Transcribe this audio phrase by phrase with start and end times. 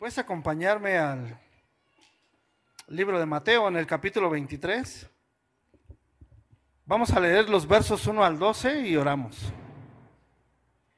[0.00, 1.38] ¿Puedes acompañarme al
[2.88, 5.06] libro de Mateo en el capítulo 23?
[6.86, 9.36] Vamos a leer los versos 1 al 12 y oramos.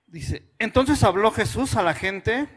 [0.06, 2.48] Dice, entonces habló Jesús a la gente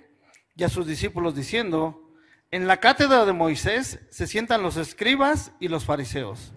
[0.56, 2.12] y a sus discípulos diciendo,
[2.52, 6.54] en la cátedra de Moisés se sientan los escribas y los fariseos.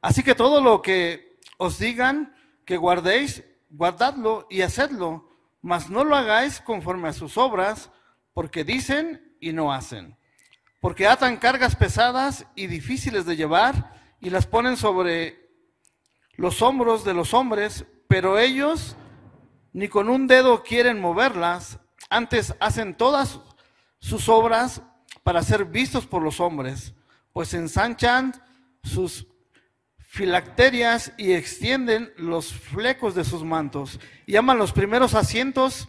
[0.00, 2.34] Así que todo lo que os digan
[2.64, 7.90] que guardéis, guardadlo y hacedlo, mas no lo hagáis conforme a sus obras,
[8.32, 10.16] porque dicen y no hacen.
[10.80, 15.50] Porque atan cargas pesadas y difíciles de llevar y las ponen sobre
[16.34, 18.96] los hombros de los hombres, pero ellos
[19.72, 23.40] ni con un dedo quieren moverlas, antes hacen todas
[23.98, 24.82] sus obras
[25.22, 26.94] para ser vistos por los hombres,
[27.32, 28.34] pues ensanchan
[28.82, 29.26] sus
[29.98, 35.88] filacterias y extienden los flecos de sus mantos, y aman los primeros asientos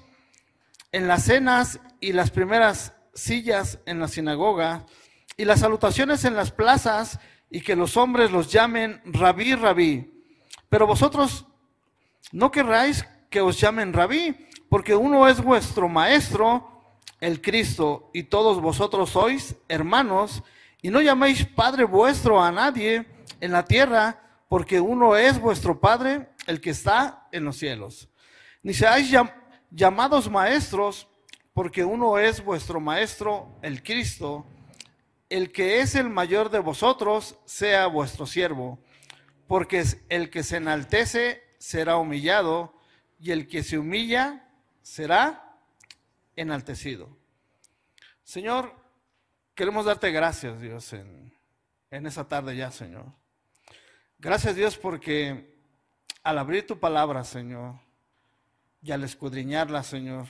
[0.92, 4.86] en las cenas y las primeras sillas en la sinagoga,
[5.38, 10.24] y las salutaciones en las plazas, y que los hombres los llamen rabí, rabí.
[10.70, 11.46] Pero vosotros
[12.32, 14.36] no querráis que os llamen rabí,
[14.70, 16.68] porque uno es vuestro maestro,
[17.20, 20.44] el Cristo, y todos vosotros sois hermanos,
[20.82, 23.06] y no llaméis Padre vuestro a nadie,
[23.40, 28.10] en la tierra, porque uno es vuestro Padre, el que está en los cielos.
[28.64, 29.41] Ni seáis llamados
[30.30, 31.08] maestros,
[31.54, 34.46] porque uno es vuestro Maestro, el Cristo.
[35.30, 38.80] El que es el mayor de vosotros, sea vuestro siervo,
[39.48, 42.74] porque el que se enaltece será humillado,
[43.18, 44.50] y el que se humilla
[44.82, 45.56] será
[46.36, 47.08] enaltecido.
[48.24, 48.76] Señor,
[49.56, 51.32] queremos darte gracias, Dios, en
[52.06, 53.06] esa tarde ya, Señor.
[54.22, 55.52] Gracias Dios porque
[56.22, 57.80] al abrir tu palabra, Señor,
[58.82, 60.28] y al escudriñarla, Señor,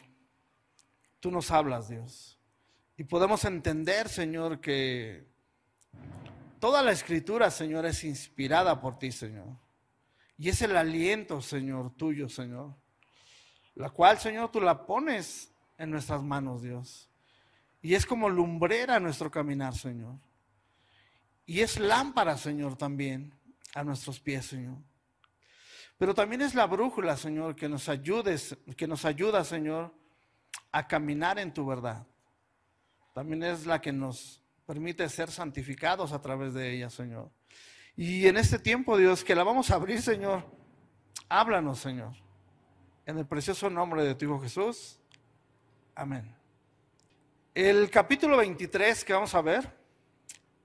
[1.19, 2.37] tú nos hablas, Dios.
[2.97, 5.25] Y podemos entender, Señor, que
[6.59, 9.47] toda la escritura, Señor, es inspirada por ti, Señor.
[10.37, 12.75] Y es el aliento, Señor, tuyo, Señor.
[13.75, 17.09] La cual, Señor, tú la pones en nuestras manos, Dios.
[17.81, 20.15] Y es como lumbrera nuestro caminar, Señor.
[21.45, 23.33] Y es lámpara, Señor, también
[23.73, 24.77] a nuestros pies, Señor.
[26.01, 29.93] Pero también es la brújula, Señor, que nos ayudes, que nos ayuda, Señor,
[30.71, 32.07] a caminar en tu verdad.
[33.13, 37.29] También es la que nos permite ser santificados a través de ella, Señor.
[37.95, 40.43] Y en este tiempo, Dios, que la vamos a abrir, Señor,
[41.29, 42.13] háblanos, Señor.
[43.05, 44.99] En el precioso nombre de tu Hijo Jesús.
[45.93, 46.35] Amén.
[47.53, 49.71] El capítulo 23 que vamos a ver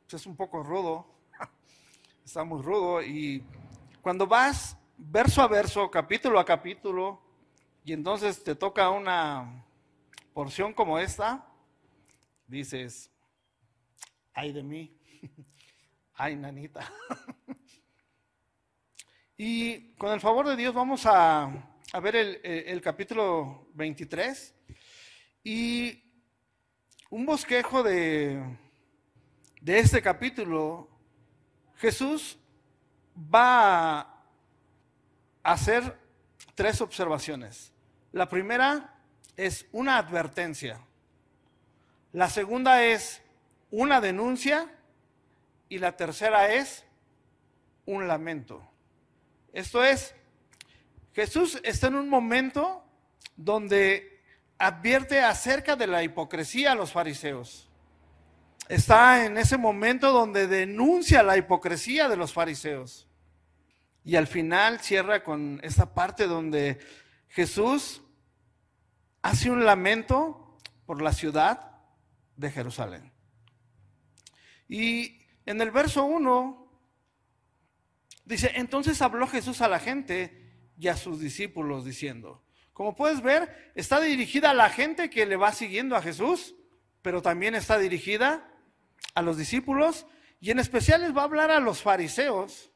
[0.09, 1.07] pues, es un poco rudo
[2.25, 3.45] está muy rudo y
[4.01, 7.21] cuando vas verso a verso, capítulo a capítulo,
[7.85, 9.65] y entonces te toca una
[10.33, 11.47] porción como esta,
[12.47, 13.11] dices,
[14.35, 14.97] ay de mí,
[16.15, 16.91] ay nanita.
[19.37, 21.45] y con el favor de Dios vamos a,
[21.93, 24.55] a ver el, el capítulo 23
[25.45, 26.03] y
[27.11, 28.43] un bosquejo de,
[29.61, 30.89] de este capítulo
[31.77, 32.39] Jesús
[33.17, 34.16] va
[35.53, 35.99] hacer
[36.55, 37.73] tres observaciones.
[38.13, 38.95] La primera
[39.37, 40.81] es una advertencia.
[42.13, 43.23] La segunda es
[43.71, 44.73] una denuncia.
[45.69, 46.85] Y la tercera es
[47.87, 48.63] un lamento.
[49.53, 50.15] Esto es,
[51.13, 52.85] Jesús está en un momento
[53.37, 54.23] donde
[54.59, 57.67] advierte acerca de la hipocresía a los fariseos
[58.69, 63.06] está en ese momento donde denuncia la hipocresía de los fariseos.
[64.07, 66.79] Y al final cierra con esta parte donde
[67.27, 68.03] Jesús
[69.21, 71.73] hace un lamento por la ciudad
[72.37, 73.13] de Jerusalén.
[74.69, 76.81] Y en el verso 1
[78.25, 83.73] dice, entonces habló Jesús a la gente y a sus discípulos diciendo, como puedes ver,
[83.75, 86.55] está dirigida a la gente que le va siguiendo a Jesús,
[87.03, 88.49] pero también está dirigida
[89.15, 90.07] a los discípulos
[90.39, 92.71] y en especial les va a hablar a los fariseos.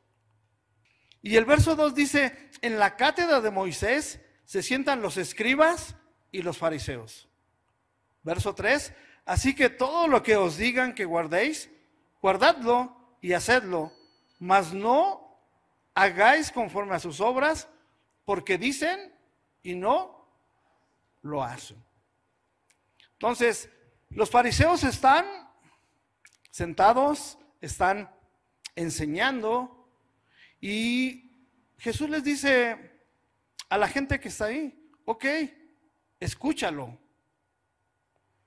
[1.23, 5.97] Y el verso 2 dice, en la cátedra de Moisés se sientan los escribas
[6.33, 7.29] y los fariseos.
[8.23, 8.93] Verso 3,
[9.27, 11.71] así que todo lo que os digan que guardéis,
[12.21, 13.93] guardadlo y hacedlo,
[14.39, 15.39] mas no
[15.95, 17.69] hagáis conforme a sus obras,
[18.25, 19.13] porque dicen
[19.63, 20.27] y no
[21.23, 21.83] lo hacen.
[23.13, 23.69] Entonces,
[24.11, 25.27] los fariseos están
[26.51, 28.11] sentados, están
[28.75, 29.80] enseñando
[30.61, 31.31] y
[31.79, 33.03] Jesús les dice
[33.69, 35.25] a la gente que está ahí, ok,
[36.19, 36.99] escúchalo.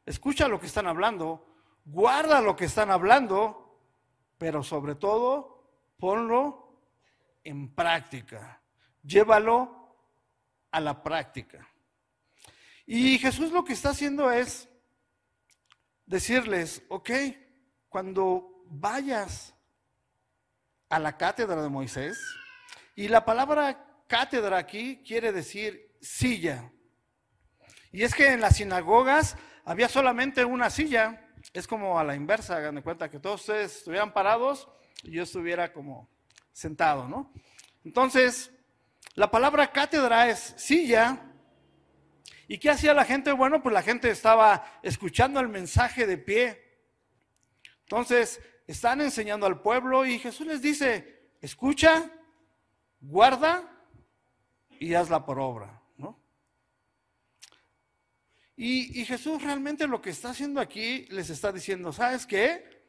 [0.05, 1.55] escucha lo que están hablando,
[1.85, 3.79] guarda lo que están hablando,
[4.37, 5.53] pero sobre todo
[5.97, 6.81] ponlo
[7.43, 8.61] en práctica.
[9.01, 9.95] Llévalo
[10.71, 11.67] a la práctica.
[12.85, 14.69] Y Jesús lo que está haciendo es
[16.05, 17.09] decirles, ok,
[17.89, 19.55] cuando vayas
[20.93, 22.19] a la cátedra de Moisés,
[22.95, 26.71] y la palabra cátedra aquí quiere decir silla.
[27.91, 29.35] Y es que en las sinagogas
[29.65, 33.77] había solamente una silla, es como a la inversa, hagan de cuenta que todos ustedes
[33.77, 34.69] estuvieran parados
[35.01, 36.11] y yo estuviera como
[36.51, 37.33] sentado, ¿no?
[37.83, 38.51] Entonces,
[39.15, 41.23] la palabra cátedra es silla.
[42.47, 43.31] ¿Y qué hacía la gente?
[43.31, 46.63] Bueno, pues la gente estaba escuchando el mensaje de pie.
[47.81, 52.09] Entonces, están enseñando al pueblo y Jesús les dice, escucha,
[52.99, 53.69] guarda
[54.79, 55.81] y hazla por obra.
[55.97, 56.19] ¿no?
[58.55, 62.83] Y, y, Jesús realmente lo que está haciendo aquí les está diciendo, ¿sabes qué?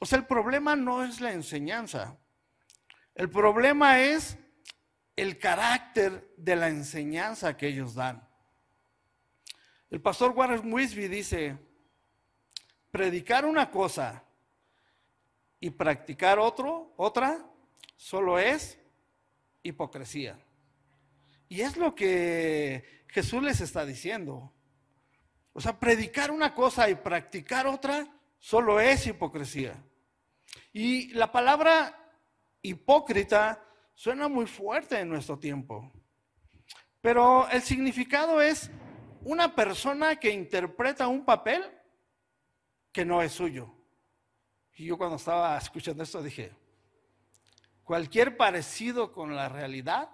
[0.00, 2.18] O sea, el problema no es la enseñanza.
[3.14, 4.38] El problema es
[5.16, 8.26] el carácter de la enseñanza que ellos dan.
[9.90, 11.58] El pastor Warren Wisby dice,
[12.90, 14.22] predicar una cosa
[15.60, 17.44] y practicar otro, otra,
[17.96, 18.78] solo es
[19.62, 20.38] hipocresía.
[21.48, 24.52] Y es lo que Jesús les está diciendo.
[25.52, 28.06] O sea, predicar una cosa y practicar otra
[28.38, 29.82] solo es hipocresía.
[30.72, 32.12] Y la palabra
[32.62, 33.64] hipócrita
[33.94, 35.90] suena muy fuerte en nuestro tiempo.
[37.00, 38.70] Pero el significado es
[39.22, 41.64] una persona que interpreta un papel
[42.92, 43.77] que no es suyo.
[44.78, 46.52] Y yo cuando estaba escuchando esto dije,
[47.82, 50.08] cualquier parecido con la realidad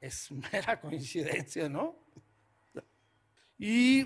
[0.00, 1.96] es mera coincidencia, ¿no?
[3.58, 4.04] Y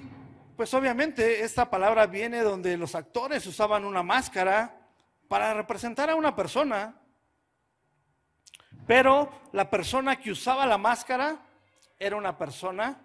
[0.56, 4.80] pues obviamente esta palabra viene donde los actores usaban una máscara
[5.28, 6.98] para representar a una persona,
[8.86, 11.38] pero la persona que usaba la máscara
[11.98, 12.98] era una persona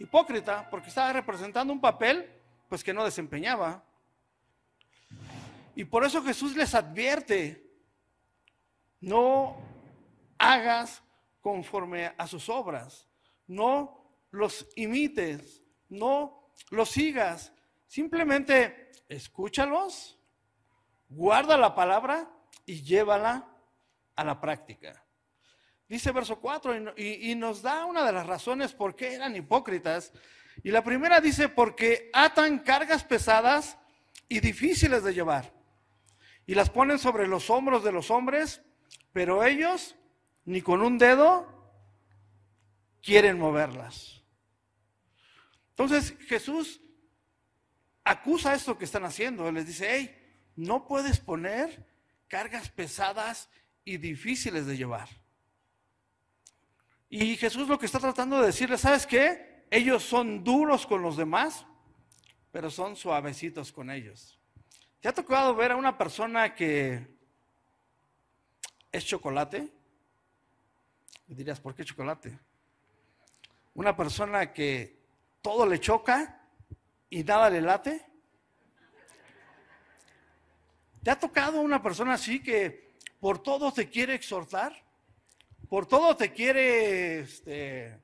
[0.00, 2.28] hipócrita porque estaba representando un papel
[2.68, 3.84] pues que no desempeñaba.
[5.76, 7.70] Y por eso Jesús les advierte,
[8.98, 9.58] no
[10.38, 11.02] hagas
[11.42, 13.06] conforme a sus obras,
[13.46, 17.52] no los imites, no los sigas,
[17.86, 20.18] simplemente escúchalos,
[21.10, 22.26] guarda la palabra
[22.64, 23.46] y llévala
[24.14, 25.04] a la práctica.
[25.86, 30.10] Dice verso 4 y, y, nos da una de las razones por qué eran hipócritas.
[30.64, 33.76] Y la primera dice, porque atan cargas pesadas
[34.26, 35.55] y difíciles de llevar
[36.46, 38.62] y las ponen sobre los hombros de los hombres,
[39.12, 39.96] pero ellos
[40.44, 41.46] ni con un dedo
[43.02, 44.22] quieren moverlas.
[45.70, 46.80] Entonces Jesús
[48.04, 49.50] acusa esto que están haciendo.
[49.50, 50.16] Les dice, hey,
[50.54, 51.86] no puedes poner
[52.28, 53.50] cargas pesadas
[53.84, 55.08] y difíciles de llevar.
[57.08, 59.66] Y Jesús lo que está tratando de decirles, ¿sabes qué?
[59.70, 61.66] Ellos son duros con los demás,
[62.52, 64.35] pero son suavecitos con ellos.
[65.00, 67.06] ¿Te ha tocado ver a una persona que
[68.90, 69.72] es chocolate?
[71.28, 72.38] Y dirías, ¿por qué chocolate?
[73.74, 74.98] Una persona que
[75.42, 76.40] todo le choca
[77.10, 78.06] y nada le late.
[81.02, 84.82] ¿Te ha tocado una persona así que por todo te quiere exhortar?
[85.68, 88.00] Por todo te quiere este,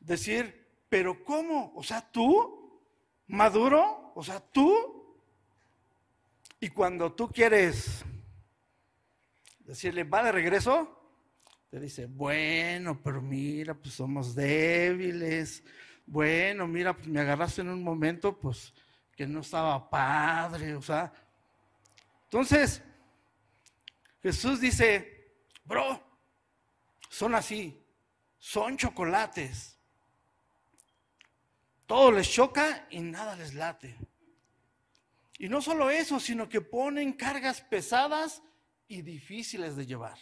[0.00, 1.72] decir, pero ¿cómo?
[1.76, 2.80] O sea, tú,
[3.26, 4.99] maduro, o sea, tú,
[6.60, 8.04] y cuando tú quieres
[9.60, 11.00] decirle, va de regreso,
[11.70, 15.64] te dice, bueno, pero mira, pues somos débiles.
[16.04, 18.74] Bueno, mira, pues me agarraste en un momento, pues
[19.16, 21.12] que no estaba padre, o sea.
[22.24, 22.82] Entonces,
[24.22, 26.02] Jesús dice, bro,
[27.08, 27.82] son así,
[28.38, 29.78] son chocolates.
[31.86, 33.96] Todo les choca y nada les late.
[35.40, 38.42] Y no solo eso, sino que ponen cargas pesadas
[38.86, 40.18] y difíciles de llevar.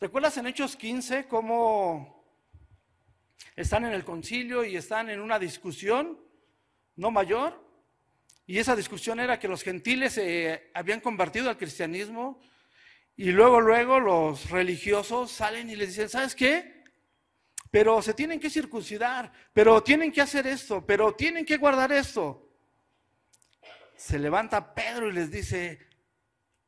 [0.00, 2.42] ¿Recuerdas en Hechos 15 cómo
[3.54, 6.18] están en el concilio y están en una discusión
[6.96, 7.64] no mayor?
[8.44, 12.40] Y esa discusión era que los gentiles se habían convertido al cristianismo
[13.14, 16.82] y luego, luego los religiosos salen y les dicen, ¿sabes qué?
[17.70, 22.43] Pero se tienen que circuncidar, pero tienen que hacer esto, pero tienen que guardar esto
[24.04, 25.78] se levanta Pedro y les dice,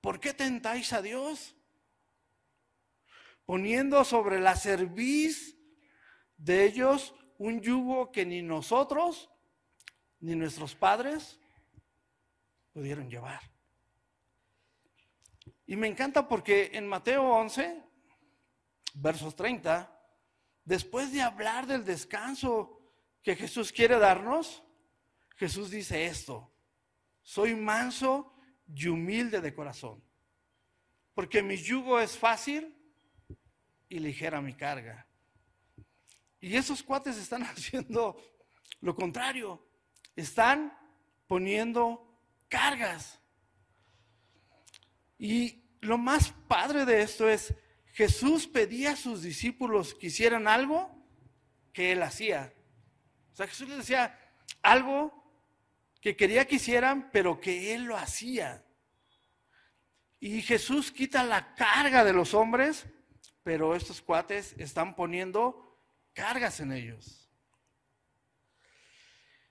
[0.01, 1.55] ¿por qué tentáis a Dios?
[3.45, 5.55] Poniendo sobre la cerviz
[6.39, 9.29] de ellos un yugo que ni nosotros
[10.21, 11.39] ni nuestros padres
[12.73, 13.43] pudieron llevar.
[15.67, 17.85] Y me encanta porque en Mateo 11,
[18.95, 19.95] versos 30,
[20.65, 22.81] después de hablar del descanso
[23.23, 24.63] que Jesús quiere darnos,
[25.37, 26.56] Jesús dice esto,
[27.27, 28.33] soy manso
[28.73, 30.01] y humilde de corazón,
[31.13, 32.73] porque mi yugo es fácil
[33.89, 35.09] y ligera mi carga.
[36.41, 38.17] Y esos cuates están haciendo
[38.81, 39.69] lo contrario,
[40.15, 40.73] están
[41.27, 42.17] poniendo
[42.49, 43.21] cargas.
[45.19, 47.53] Y lo más padre de esto es,
[47.87, 50.97] Jesús pedía a sus discípulos que hicieran algo
[51.73, 52.55] que él hacía.
[53.33, 54.17] O sea, Jesús les decía
[54.63, 55.26] algo
[56.01, 58.65] que quería que hicieran, pero que él lo hacía.
[60.21, 62.87] Y Jesús quita la carga de los hombres,
[63.43, 65.81] pero estos cuates están poniendo
[66.13, 67.31] cargas en ellos.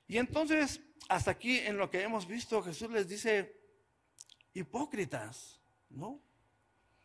[0.08, 3.60] Y entonces, hasta aquí en lo que hemos visto, Jesús les dice,
[4.54, 6.22] hipócritas, ¿no?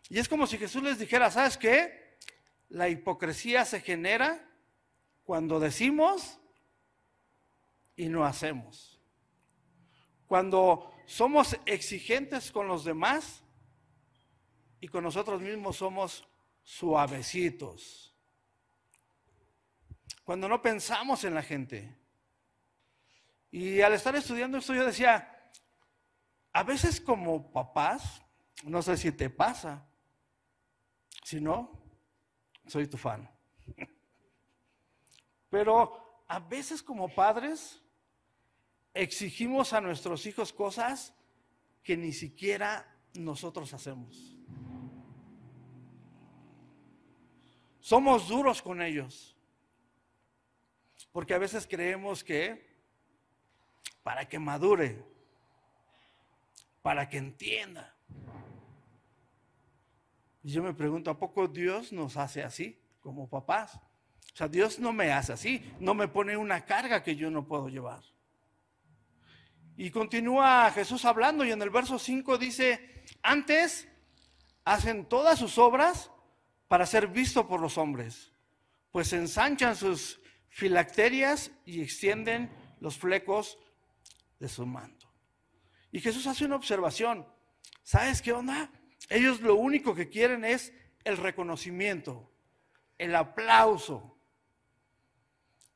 [0.09, 2.19] Y es como si Jesús les dijera, ¿sabes qué?
[2.69, 4.45] La hipocresía se genera
[5.23, 6.39] cuando decimos
[7.95, 8.90] y no hacemos.
[10.31, 13.43] Cuando somos exigentes con los demás
[14.81, 16.25] y con nosotros mismos somos
[16.63, 18.15] suavecitos.
[20.23, 21.99] Cuando no pensamos en la gente.
[23.51, 25.51] Y al estar estudiando esto yo decía,
[26.53, 28.23] a veces como papás,
[28.63, 29.85] no sé si te pasa,
[31.25, 31.73] si no,
[32.69, 33.29] soy tu fan.
[35.51, 37.80] Pero a veces como padres
[38.95, 41.15] exigimos a nuestros hijos cosas
[41.83, 44.37] que ni siquiera nosotros hacemos.
[47.81, 49.37] Somos duros con ellos.
[51.13, 52.71] Porque a veces creemos que
[54.03, 55.05] para que madure,
[56.83, 57.97] para que entienda.
[60.43, 63.75] Y yo me pregunto, ¿a poco Dios nos hace así como papás?
[64.33, 67.47] O sea, Dios no me hace así, no me pone una carga que yo no
[67.47, 68.03] puedo llevar.
[69.77, 73.89] Y continúa Jesús hablando y en el verso 5 dice, antes
[74.65, 76.11] hacen todas sus obras
[76.69, 78.33] para ser visto por los hombres,
[78.91, 82.51] pues ensanchan sus filacterias y extienden
[82.81, 83.59] los flecos
[84.39, 85.13] de su manto.
[85.93, 87.27] Y Jesús hace una observación.
[87.83, 88.71] ¿Sabes qué onda?
[89.09, 90.73] Ellos lo único que quieren es
[91.05, 92.31] el reconocimiento,
[92.99, 94.17] el aplauso.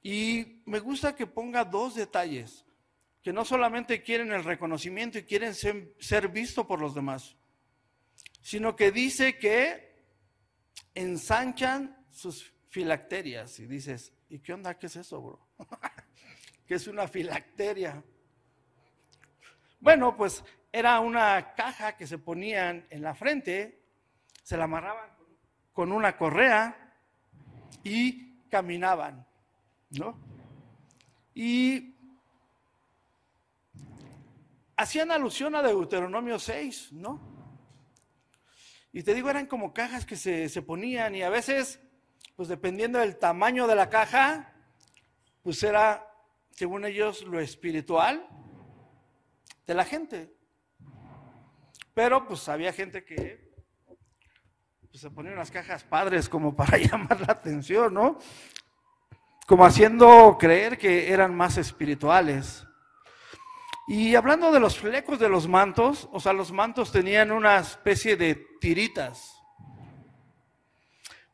[0.03, 2.65] Y me gusta que ponga dos detalles,
[3.25, 7.35] que no solamente quieren el reconocimiento y quieren ser, visto por los demás,
[8.43, 9.97] sino que dice que
[10.95, 13.59] ensanchan sus filacterias.
[13.61, 14.78] Y dices, ¿y qué onda?
[14.78, 15.49] ¿Qué es eso, bro?
[16.66, 18.04] ¿Qué es una filacteria?
[19.81, 23.81] Bueno, pues era una caja que se ponían en la frente,
[24.43, 25.09] se la amarraban
[25.73, 26.93] con una correa
[27.83, 29.26] y caminaban,
[29.93, 30.19] ¿no?
[31.35, 31.94] Y
[34.85, 37.21] hacían alusión a Deuteronomio 6, ¿no?
[38.93, 41.81] Y te digo, eran como cajas que se, se ponían y a veces,
[42.37, 44.55] pues dependiendo del tamaño de la caja,
[45.43, 46.07] pues era,
[46.50, 48.29] según ellos, lo espiritual
[49.67, 50.33] de la gente.
[51.95, 53.55] Pero pues había gente que
[54.91, 58.19] pues, se ponía unas cajas padres como para llamar la atención, ¿no?
[59.47, 62.67] Como haciendo creer que eran más espirituales.
[63.87, 68.17] Y hablando de los flecos de los mantos, o sea, los mantos tenían una especie
[68.17, 69.35] de tiritas.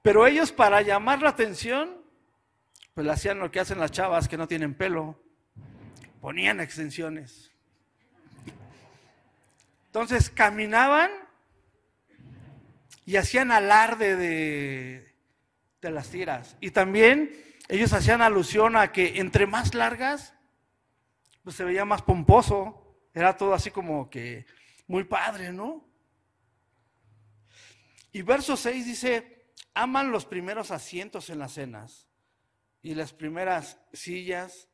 [0.03, 2.03] Pero ellos para llamar la atención,
[2.95, 5.23] pues hacían lo que hacen las chavas que no tienen pelo.
[6.21, 7.53] Ponían extensiones.
[9.87, 11.11] Entonces caminaban
[13.05, 15.15] y hacían alarde de,
[15.81, 16.57] de las tiras.
[16.61, 17.33] Y también
[17.69, 20.35] ellos hacían alusión a que entre más largas,
[21.43, 23.09] pues se veía más pomposo.
[23.15, 24.47] Era todo así como que
[24.87, 25.89] muy padre, ¿no?
[28.13, 32.09] Y verso 6 dice, aman los primeros asientos en las cenas
[32.83, 34.69] y las primeras sillas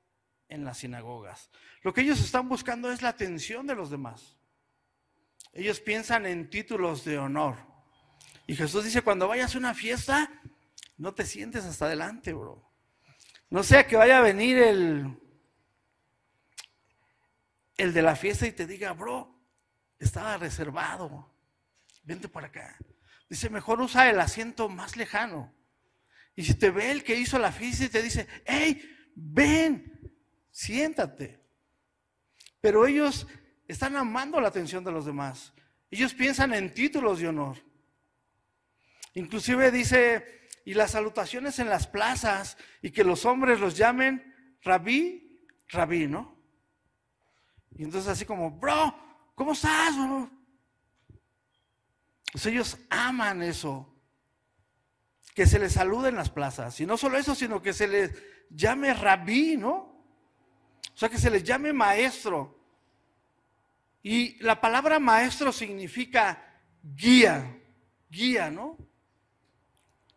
[0.48, 1.50] en las sinagogas.
[1.82, 4.36] Lo que ellos están buscando es la atención de los demás.
[5.52, 7.56] Ellos piensan en títulos de honor.
[8.46, 10.30] Y Jesús dice, cuando vayas a una fiesta,
[10.96, 12.62] no te sientes hasta adelante, bro.
[13.50, 15.18] No sea que vaya a venir el,
[17.76, 19.38] el de la fiesta y te diga, bro,
[19.98, 21.34] estaba reservado.
[22.02, 22.76] Vente por acá.
[23.28, 25.52] Dice, mejor usa el asiento más lejano.
[26.34, 30.12] Y si te ve el que hizo la fiesta y te dice, hey, ven,
[30.50, 31.40] siéntate.
[32.60, 33.26] pero ellos
[33.68, 35.52] están amando la atención de los demás.
[35.90, 37.56] Ellos piensan en títulos de honor.
[39.14, 45.46] Inclusive dice, y las salutaciones en las plazas, y que los hombres los llamen rabí,
[45.68, 46.35] rabí, ¿no?
[47.78, 48.94] Y entonces así como, bro,
[49.34, 49.96] ¿cómo estás?
[49.96, 50.30] Bro?
[52.32, 53.94] Pues ellos aman eso,
[55.34, 56.80] que se les salude en las plazas.
[56.80, 58.12] Y no solo eso, sino que se les
[58.50, 59.74] llame rabí, ¿no?
[60.94, 62.58] O sea, que se les llame maestro.
[64.02, 67.60] Y la palabra maestro significa guía,
[68.08, 68.78] guía, ¿no?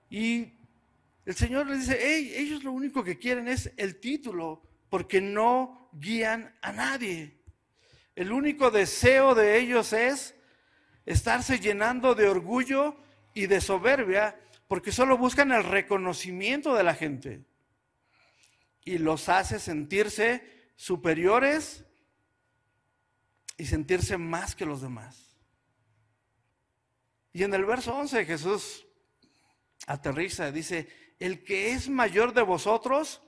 [0.09, 0.53] Y
[1.25, 5.89] el Señor les dice, hey, ellos lo único que quieren es el título, porque no
[5.91, 7.38] guían a nadie.
[8.15, 10.35] El único deseo de ellos es
[11.05, 12.97] estarse llenando de orgullo
[13.33, 17.45] y de soberbia, porque solo buscan el reconocimiento de la gente.
[18.83, 21.85] Y los hace sentirse superiores
[23.57, 25.37] y sentirse más que los demás.
[27.33, 28.85] Y en el verso 11 Jesús
[29.87, 30.87] aterriza, dice,
[31.19, 33.21] el que es mayor de vosotros,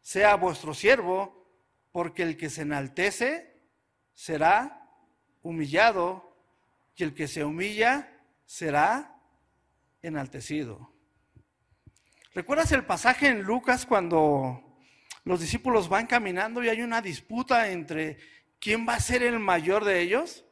[0.00, 1.48] sea vuestro siervo,
[1.92, 3.51] porque el que se enaltece
[4.14, 4.88] será
[5.42, 6.32] humillado,
[6.96, 8.08] y el que se humilla
[8.44, 9.16] será
[10.02, 10.92] enaltecido.
[12.34, 14.78] ¿Recuerdas el pasaje en Lucas cuando
[15.24, 18.18] los discípulos van caminando y hay una disputa entre
[18.58, 20.44] quién va a ser el mayor de ellos?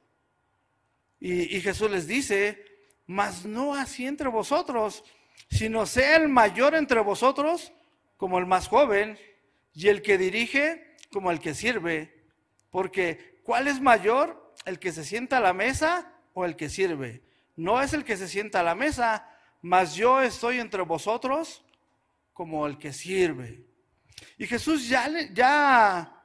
[1.18, 2.64] Y, y Jesús les dice,
[3.06, 5.04] mas no así entre vosotros,
[5.50, 7.72] sino sea el mayor entre vosotros
[8.16, 9.18] como el más joven
[9.72, 12.28] y el que dirige como el que sirve.
[12.70, 14.54] Porque ¿cuál es mayor?
[14.64, 17.24] ¿El que se sienta a la mesa o el que sirve?
[17.56, 19.28] No es el que se sienta a la mesa,
[19.60, 21.64] mas yo estoy entre vosotros
[22.32, 23.66] como el que sirve.
[24.38, 26.22] Y Jesús ya, ya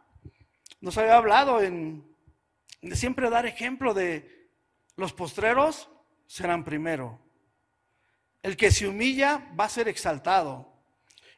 [0.79, 2.05] nos había hablado en,
[2.83, 4.51] de siempre dar ejemplo de
[4.95, 5.89] los postreros
[6.27, 7.19] serán primero
[8.43, 10.71] el que se humilla va a ser exaltado.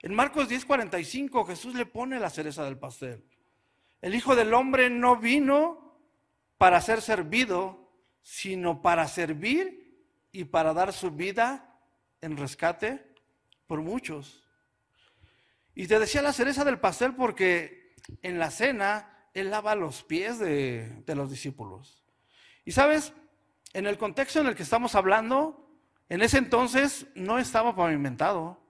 [0.02, 3.24] En Marcos 10:45 Jesús le pone la cereza del pastel.
[4.02, 6.00] El Hijo del Hombre no vino
[6.58, 11.80] para ser servido, sino para servir y para dar su vida
[12.22, 13.06] en rescate
[13.66, 14.44] por muchos.
[15.74, 20.40] Y te decía la cereza del pastel porque en la cena Él lava los pies
[20.40, 22.04] de, de los discípulos.
[22.66, 23.14] Y sabes,
[23.74, 25.70] en el contexto en el que estamos hablando,
[26.10, 28.64] en ese entonces no estaba pavimentado.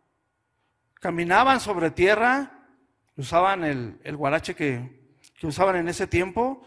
[0.96, 2.68] Caminaban sobre tierra,
[3.16, 4.97] usaban el, el guarache que,
[5.38, 6.62] que usaban en ese tiempo,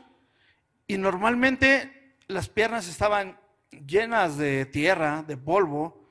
[0.87, 3.39] y normalmente las piernas estaban
[3.87, 6.09] llenas de tierra, de polvo,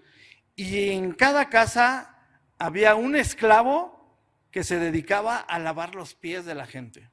[0.55, 2.17] y en cada casa
[2.57, 3.99] había un esclavo
[4.51, 7.09] que se dedicaba a lavar los pies de la gente.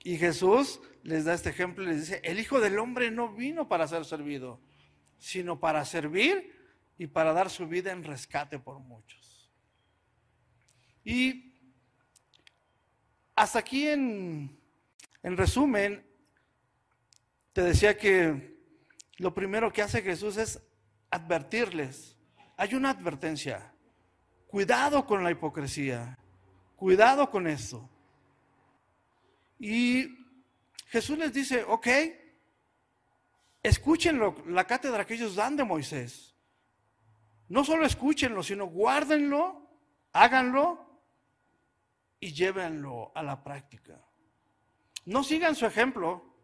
[0.00, 3.68] Y Jesús les da este ejemplo y les dice, el Hijo del Hombre no vino
[3.68, 4.60] para ser servido,
[5.18, 6.54] sino para servir
[6.98, 9.50] y para dar su vida en rescate por muchos.
[11.04, 11.53] Y
[13.34, 14.58] hasta aquí en,
[15.22, 16.04] en resumen,
[17.52, 18.58] te decía que
[19.16, 20.60] lo primero que hace Jesús es
[21.10, 22.16] advertirles.
[22.56, 23.72] Hay una advertencia.
[24.46, 26.18] Cuidado con la hipocresía.
[26.76, 27.88] Cuidado con esto.
[29.58, 30.18] Y
[30.88, 31.88] Jesús les dice, ok,
[33.62, 36.34] escúchenlo, la cátedra que ellos dan de Moisés.
[37.48, 39.68] No solo escúchenlo, sino guárdenlo,
[40.12, 40.83] háganlo
[42.20, 44.00] y llévenlo a la práctica.
[45.06, 46.34] No sigan su ejemplo,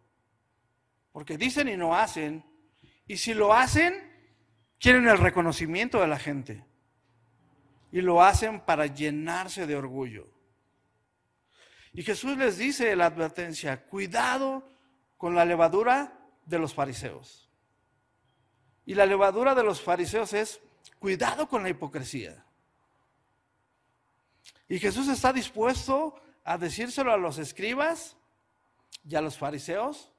[1.12, 2.44] porque dicen y no hacen.
[3.06, 3.94] Y si lo hacen,
[4.78, 6.64] quieren el reconocimiento de la gente.
[7.92, 10.28] Y lo hacen para llenarse de orgullo.
[11.92, 14.64] Y Jesús les dice la advertencia, cuidado
[15.16, 17.50] con la levadura de los fariseos.
[18.86, 20.60] Y la levadura de los fariseos es
[20.98, 22.44] cuidado con la hipocresía.
[24.70, 28.16] Y Jesús está dispuesto a decírselo a los escribas
[29.06, 30.10] y a los fariseos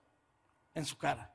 [0.75, 1.33] en su cara.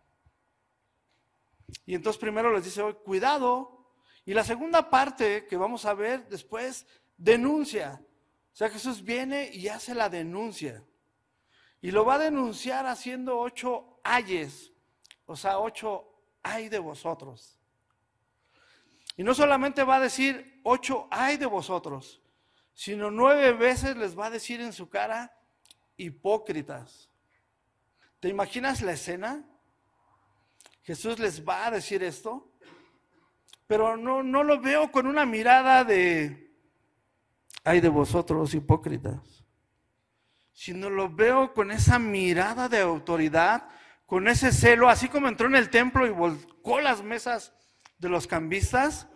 [1.84, 3.90] Y entonces primero les dice, cuidado.
[4.24, 8.00] Y la segunda parte que vamos a ver después, denuncia.
[8.52, 10.84] O sea, Jesús viene y hace la denuncia.
[11.80, 14.72] Y lo va a denunciar haciendo ocho ayes
[15.26, 16.08] o sea, ocho
[16.42, 17.58] hay de vosotros.
[19.16, 22.22] Y no solamente va a decir ocho hay de vosotros,
[22.76, 25.34] sino nueve veces les va a decir en su cara
[25.96, 27.10] hipócritas.
[28.20, 29.42] ¿Te imaginas la escena?
[30.82, 32.52] Jesús les va a decir esto,
[33.66, 36.54] pero no, no lo veo con una mirada de,
[37.64, 39.42] ay de vosotros hipócritas,
[40.52, 43.70] sino lo veo con esa mirada de autoridad,
[44.04, 47.54] con ese celo, así como entró en el templo y volcó las mesas
[47.96, 49.08] de los cambistas,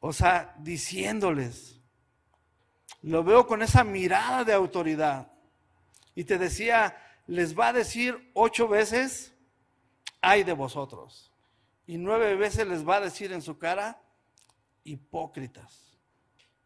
[0.00, 1.81] o sea, diciéndoles,
[3.02, 5.32] lo veo con esa mirada de autoridad.
[6.14, 9.34] Y te decía, les va a decir ocho veces,
[10.20, 11.32] ay de vosotros.
[11.86, 14.00] Y nueve veces les va a decir en su cara,
[14.84, 15.98] hipócritas.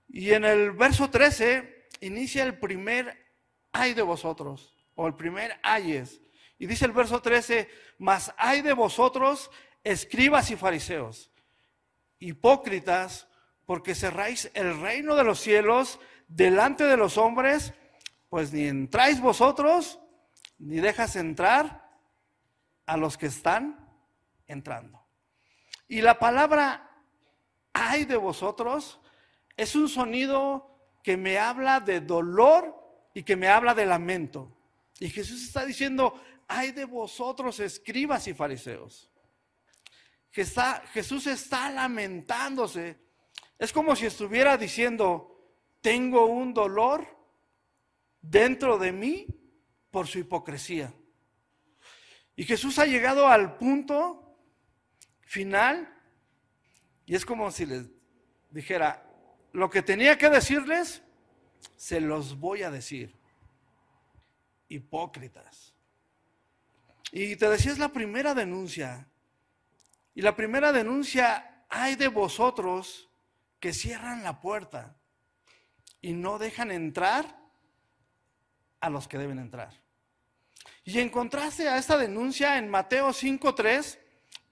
[0.09, 3.27] Y en el verso 13 inicia el primer
[3.73, 6.21] ay de vosotros, o el primer ayes.
[6.59, 7.69] Y dice el verso 13,
[7.99, 9.51] mas hay de vosotros,
[9.85, 11.31] escribas y fariseos,
[12.19, 13.29] hipócritas,
[13.67, 17.73] porque cerráis el reino de los cielos delante de los hombres,
[18.29, 19.99] pues ni entráis vosotros,
[20.59, 21.89] ni dejas entrar
[22.87, 23.89] a los que están
[24.47, 25.05] entrando.
[25.89, 26.91] Y la palabra
[27.73, 29.01] ay de vosotros
[29.57, 32.75] es un sonido que me habla de dolor
[33.15, 34.57] y que me habla de lamento.
[34.99, 39.11] Y Jesús está diciendo, ay de vosotros escribas y fariseos.
[40.93, 42.99] Jesús está lamentándose.
[43.59, 45.36] Es como si estuviera diciendo,
[45.87, 47.07] tengo un dolor
[48.21, 49.25] dentro de mí
[49.93, 50.93] por su hipocresía.
[52.35, 54.37] Y Jesús ha llegado al punto
[55.21, 55.89] final
[57.05, 57.87] y es como si les
[58.51, 59.09] dijera,
[59.53, 61.05] lo que tenía que decirles,
[61.77, 63.15] se los voy a decir.
[64.69, 65.73] Hipócritas.
[67.13, 69.09] Y te decía, es la primera denuncia.
[70.17, 73.09] Y la primera denuncia, hay de vosotros
[73.61, 74.97] que cierran la puerta
[76.07, 77.37] y no dejan entrar
[78.79, 79.73] a los que deben entrar.
[80.85, 83.99] Y en contraste a esta denuncia, en Mateo 5.3,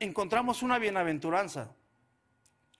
[0.00, 1.76] encontramos una bienaventuranza.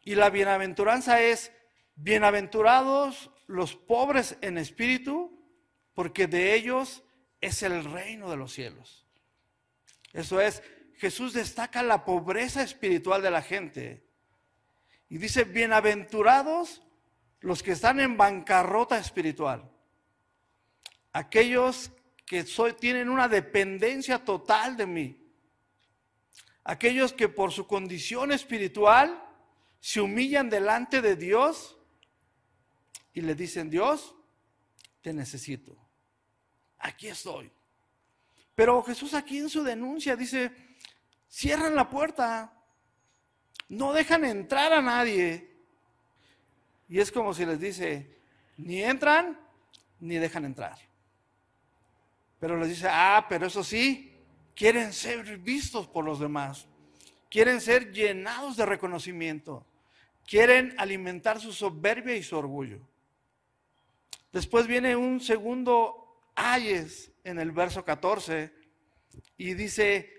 [0.03, 1.53] Y la bienaventuranza es,
[1.95, 5.41] bienaventurados los pobres en espíritu,
[5.95, 7.05] porque de ellos
[7.41, 9.07] es el reino de los cielos.
[10.13, 10.65] Eso es,
[10.97, 14.05] Jesús destaca la pobreza espiritual de la gente.
[15.09, 16.84] Y dice, bienaventurados
[17.45, 19.71] los que están en bancarrota espiritual.
[21.13, 21.93] Aquellos
[22.25, 22.43] que
[22.81, 25.31] tienen una dependencia total de mí.
[26.65, 29.23] Aquellos que por su condición espiritual
[29.79, 31.77] se humillan delante de Dios
[33.13, 34.15] y le dicen, Dios,
[35.03, 35.77] te necesito.
[36.79, 37.53] Aquí estoy.
[38.55, 40.51] Pero Jesús aquí en su denuncia dice,
[41.29, 42.59] cierran la puerta,
[43.69, 45.54] no dejan entrar a nadie.
[46.95, 48.09] Y es como si les dice,
[48.57, 49.37] ni entran
[49.99, 50.79] ni dejan entrar.
[52.39, 54.17] Pero les dice, ah, pero eso sí,
[54.55, 56.69] quieren ser vistos por los demás,
[57.29, 59.67] quieren ser llenados de reconocimiento.
[60.25, 62.79] Quieren alimentar su soberbia y su orgullo.
[64.33, 68.53] Después viene un segundo ayes en el verso 14
[69.37, 70.13] y dice,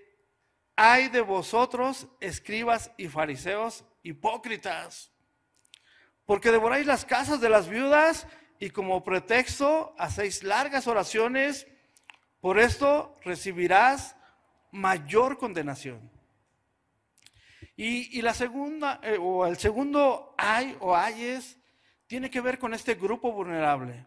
[0.76, 5.15] ay de vosotros, escribas y fariseos hipócritas,
[6.26, 8.26] porque devoráis las casas de las viudas
[8.58, 11.66] y como pretexto hacéis largas oraciones,
[12.40, 14.16] por esto recibirás
[14.72, 16.10] mayor condenación.
[17.78, 21.58] Y, la segunda, eh, o el segundo hay o hayes,
[22.06, 24.06] tiene que ver con este grupo vulnerable.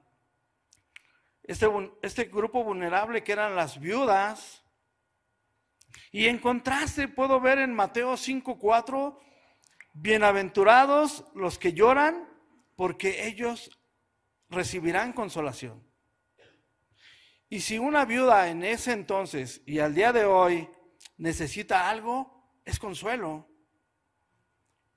[1.44, 1.68] Este,
[2.02, 4.64] este grupo vulnerable que eran las viudas.
[6.12, 9.20] Y en contraste puedo ver en Mateo 5:4,
[9.94, 12.28] bienaventurados los que lloran,
[12.76, 13.78] porque ellos
[14.50, 15.84] recibirán consolación.
[17.50, 20.70] Y si una viuda en ese entonces y al día de hoy
[21.18, 23.50] necesita algo, es consuelo.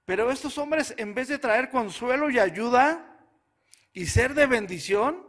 [0.04, 3.26] Pero estos hombres, en vez de traer consuelo y ayuda
[3.92, 5.26] y ser de bendición,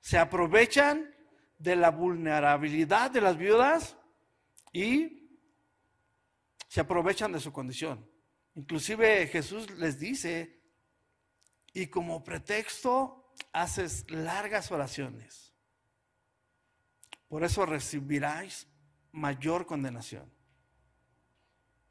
[0.00, 1.14] se aprovechan
[1.58, 3.96] de la vulnerabilidad de las viudas
[4.72, 5.38] y
[6.68, 8.08] se aprovechan de su condición.
[8.58, 10.60] Inclusive Jesús les dice,
[11.72, 15.54] y como pretexto haces largas oraciones.
[17.28, 18.66] Por eso recibiráis
[19.12, 20.28] mayor condenación.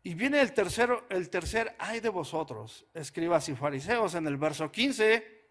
[0.04, 4.70] Y viene el tercero, el tercer ay de vosotros, escribas y fariseos, en el verso
[4.70, 5.48] 15.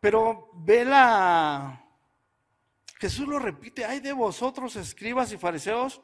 [0.00, 1.84] Pero ve la.
[2.98, 6.00] Jesús lo repite, ay de vosotros, escribas y fariseos,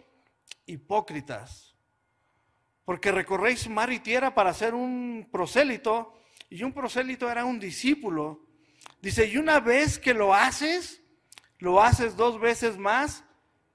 [0.67, 1.74] hipócritas.
[2.85, 6.15] Porque recorréis mar y tierra para ser un prosélito,
[6.51, 8.47] y un prosélito era un discípulo.
[9.01, 11.03] Dice, y una vez que lo haces,
[11.59, 13.25] lo haces dos veces más,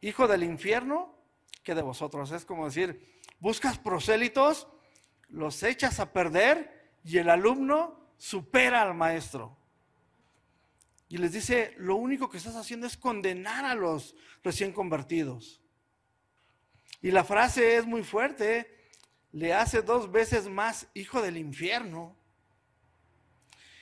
[0.01, 1.15] hijo del infierno,
[1.63, 2.31] que de vosotros.
[2.31, 4.67] Es como decir, buscas prosélitos,
[5.27, 9.57] los echas a perder y el alumno supera al maestro.
[11.07, 15.61] Y les dice, lo único que estás haciendo es condenar a los recién convertidos.
[17.01, 18.78] Y la frase es muy fuerte,
[19.31, 22.15] le hace dos veces más hijo del infierno.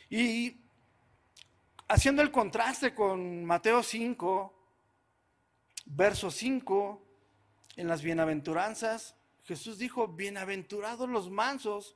[0.09, 0.61] Y
[1.87, 4.53] haciendo el contraste con Mateo 5,
[5.85, 7.03] verso 5,
[7.77, 11.95] en las bienaventuranzas, Jesús dijo, bienaventurados los mansos,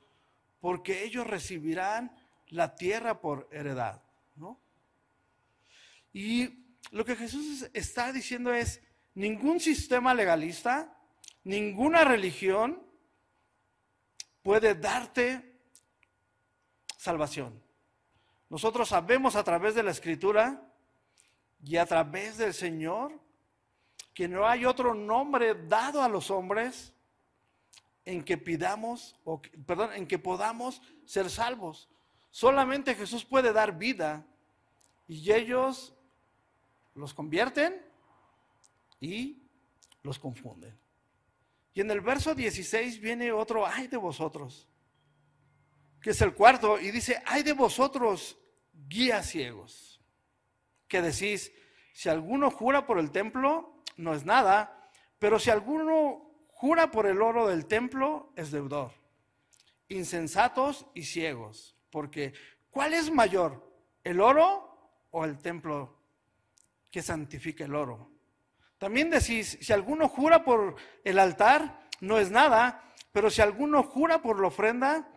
[0.60, 2.16] porque ellos recibirán
[2.48, 4.02] la tierra por heredad.
[4.36, 4.60] ¿no?
[6.12, 8.80] Y lo que Jesús está diciendo es,
[9.14, 10.96] ningún sistema legalista,
[11.44, 12.82] ninguna religión
[14.42, 15.58] puede darte
[16.96, 17.62] salvación.
[18.48, 20.62] Nosotros sabemos a través de la escritura
[21.64, 23.18] y a través del Señor
[24.12, 26.92] que no hay otro nombre dado a los hombres
[28.04, 31.88] en que pidamos, o, perdón, en que podamos ser salvos.
[32.30, 34.26] Solamente Jesús puede dar vida
[35.06, 35.94] y ellos
[36.94, 37.80] los convierten
[39.00, 39.42] y
[40.02, 40.81] los confunden.
[41.74, 44.68] Y en el verso 16 viene otro, ay de vosotros,
[46.00, 48.38] que es el cuarto, y dice, ay de vosotros,
[48.88, 50.00] guías ciegos,
[50.86, 51.52] que decís,
[51.94, 57.22] si alguno jura por el templo, no es nada, pero si alguno jura por el
[57.22, 58.92] oro del templo, es deudor.
[59.88, 62.34] Insensatos y ciegos, porque
[62.70, 63.68] ¿cuál es mayor,
[64.04, 65.98] el oro o el templo
[66.90, 68.11] que santifica el oro?
[68.82, 74.20] También decís, si alguno jura por el altar, no es nada, pero si alguno jura
[74.20, 75.08] por la ofrenda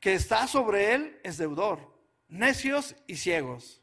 [0.00, 3.80] que está sobre él, es deudor necios y ciegos.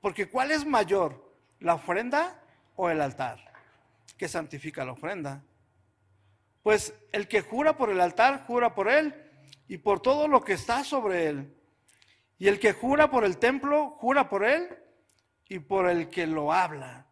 [0.00, 2.40] Porque ¿cuál es mayor, la ofrenda
[2.76, 3.40] o el altar?
[4.16, 5.42] Que santifica la ofrenda.
[6.62, 9.20] Pues el que jura por el altar, jura por él
[9.66, 11.52] y por todo lo que está sobre él.
[12.38, 14.68] Y el que jura por el templo, jura por él
[15.48, 17.03] y por el que lo habla.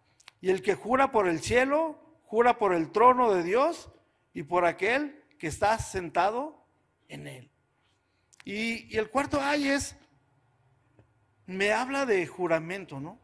[0.43, 3.91] Y el que jura por el cielo, jura por el trono de Dios
[4.35, 6.67] y por aquel que está sentado
[7.09, 7.51] en él.
[8.45, 9.97] Y, el cuarto ay es
[11.47, 13.19] me habla de juramento, ¿no?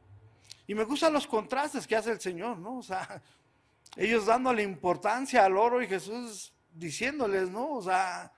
[0.66, 2.78] Y me gustan los contrastes que hace el Señor, ¿no?
[2.78, 3.20] O sea,
[3.96, 7.72] ellos dándole importancia al oro y Jesús diciéndoles, ¿no?
[7.72, 8.32] O sea,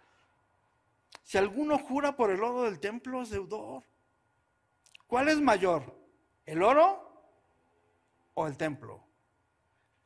[1.22, 3.82] si alguno jura por el oro del templo es deudor.
[5.06, 5.98] ¿Cuál es mayor?
[6.46, 7.09] ¿El oro
[8.46, 9.04] el templo?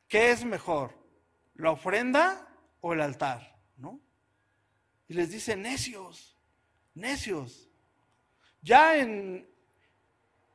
[0.07, 0.93] ¿Qué es mejor?
[1.55, 2.47] ¿La ofrenda
[2.81, 3.57] o el altar?
[3.77, 3.99] ¿No?
[5.07, 6.37] Y les dice, necios,
[6.93, 7.69] necios.
[8.61, 9.47] Ya en,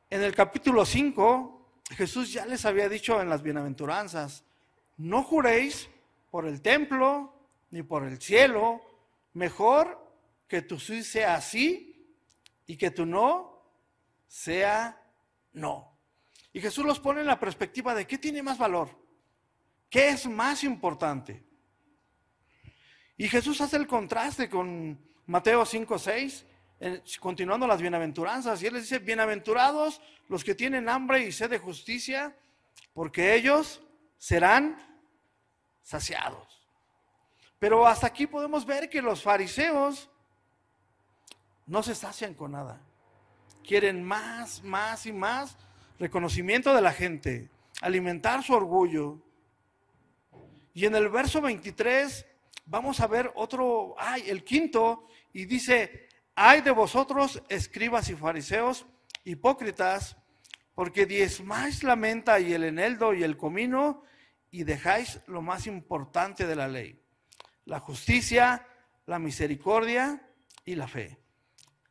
[0.09, 4.43] en el capítulo 5, Jesús ya les había dicho en las bienaventuranzas,
[4.97, 5.89] no juréis
[6.29, 7.33] por el templo
[7.71, 8.81] ni por el cielo,
[9.33, 9.99] mejor
[10.47, 12.15] que tu sí sea sí
[12.67, 13.63] y que tu no
[14.27, 15.01] sea
[15.53, 15.90] no.
[16.53, 18.89] Y Jesús los pone en la perspectiva de qué tiene más valor,
[19.89, 21.43] qué es más importante.
[23.17, 26.45] Y Jesús hace el contraste con Mateo 5, 6
[27.19, 31.59] continuando las bienaventuranzas, y él les dice, bienaventurados los que tienen hambre y sed de
[31.59, 32.35] justicia,
[32.93, 33.81] porque ellos
[34.17, 34.77] serán
[35.83, 36.67] saciados.
[37.59, 40.09] Pero hasta aquí podemos ver que los fariseos
[41.67, 42.81] no se sacian con nada.
[43.63, 45.55] Quieren más, más y más
[46.01, 49.21] reconocimiento de la gente, alimentar su orgullo.
[50.73, 52.25] Y en el verso 23
[52.65, 58.87] vamos a ver otro, ay, el quinto, y dice, hay de vosotros, escribas y fariseos,
[59.25, 60.17] hipócritas,
[60.73, 64.01] porque diezmáis la menta y el eneldo y el comino
[64.49, 66.99] y dejáis lo más importante de la ley,
[67.65, 68.65] la justicia,
[69.05, 70.27] la misericordia
[70.65, 71.19] y la fe.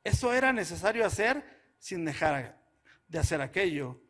[0.03, 1.45] Eso era necesario hacer
[1.79, 2.60] sin dejar
[3.11, 4.01] de hacer aquello.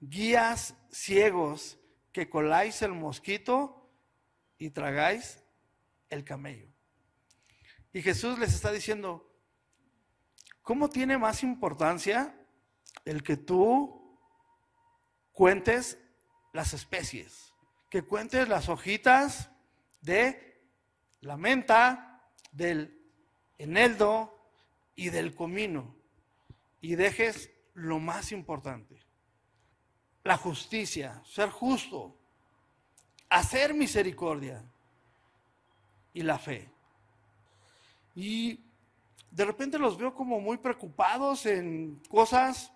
[0.00, 1.78] Guías ciegos
[2.12, 3.92] que coláis el mosquito
[4.56, 5.44] y tragáis
[6.08, 6.72] el camello.
[7.92, 9.28] Y Jesús les está diciendo,
[10.68, 12.38] ¿Cómo tiene más importancia
[13.06, 14.20] el que tú
[15.32, 15.98] cuentes
[16.52, 17.54] las especies?
[17.88, 19.48] Que cuentes las hojitas
[20.02, 20.60] de
[21.22, 23.02] la menta, del
[23.56, 24.46] eneldo
[24.94, 25.96] y del comino.
[26.82, 28.96] Y dejes lo más importante,
[30.24, 32.16] la justicia, ser justo,
[33.28, 34.64] hacer misericordia
[36.12, 36.68] y la fe.
[38.14, 38.60] Y
[39.30, 42.72] de repente los veo como muy preocupados en cosas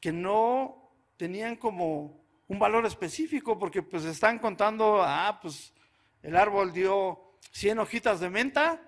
[0.00, 5.72] que no tenían como un valor específico, porque pues están contando, ah, pues
[6.22, 7.18] el árbol dio
[7.52, 8.82] 100 hojitas de menta,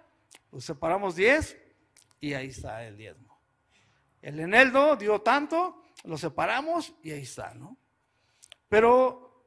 [0.50, 1.57] pues separamos 10
[2.20, 3.32] y ahí está el diezmo.
[4.22, 7.76] El eneldo dio tanto, lo separamos y ahí está, ¿no?
[8.68, 9.44] Pero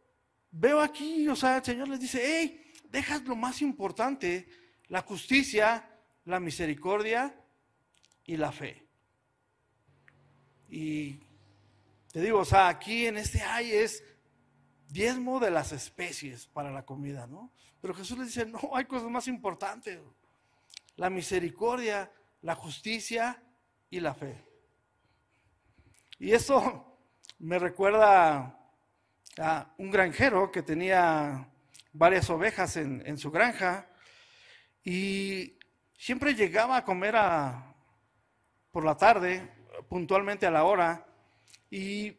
[0.51, 4.47] veo aquí, o sea, el Señor les dice, hey, dejas lo más importante,
[4.89, 5.89] la justicia,
[6.25, 7.35] la misericordia
[8.25, 8.85] y la fe.
[10.69, 11.19] Y
[12.11, 14.03] te digo, o sea, aquí en este hay es
[14.87, 17.51] diezmo de las especies para la comida, ¿no?
[17.81, 19.99] Pero Jesús les dice, no, hay cosas más importantes.
[20.95, 22.11] La misericordia,
[22.41, 23.43] la justicia
[23.89, 24.44] y la fe.
[26.17, 26.97] Y eso
[27.39, 28.57] me recuerda
[29.37, 31.49] a un granjero que tenía
[31.91, 33.87] varias ovejas en, su granja
[34.83, 35.57] y
[35.97, 37.73] siempre llegaba a comer a,
[38.71, 39.51] por la tarde,
[39.89, 41.05] puntualmente a la hora,
[41.69, 42.17] y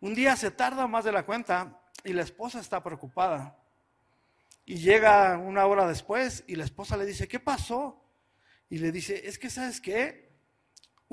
[0.00, 3.58] un día se tarda más de la cuenta y la esposa está preocupada.
[4.66, 8.02] Y llega una hora después y la esposa le dice, ¿qué pasó?
[8.70, 10.33] Y le dice, es que sabes qué,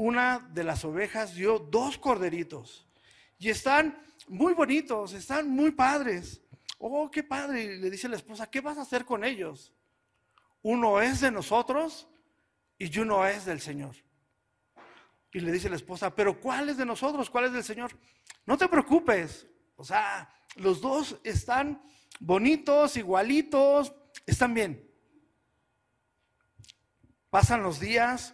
[0.02, 2.88] una de las ovejas dio dos corderitos
[3.38, 6.42] y están muy bonitos, están muy padres.
[6.80, 7.78] Oh, qué padre.
[7.78, 9.72] Le dice la esposa, ¿qué vas a hacer con ellos?
[10.64, 12.08] Uno es de nosotros
[12.80, 13.96] y uno es del Señor.
[15.32, 17.30] Y le dice la esposa, pero ¿cuál es de nosotros?
[17.30, 17.96] ¿Cuál es del Señor?
[18.48, 19.46] No te preocupes.
[19.76, 21.80] O sea, los dos están
[22.20, 23.94] bonitos, igualitos,
[24.26, 24.84] están bien.
[27.30, 28.34] Pasan los días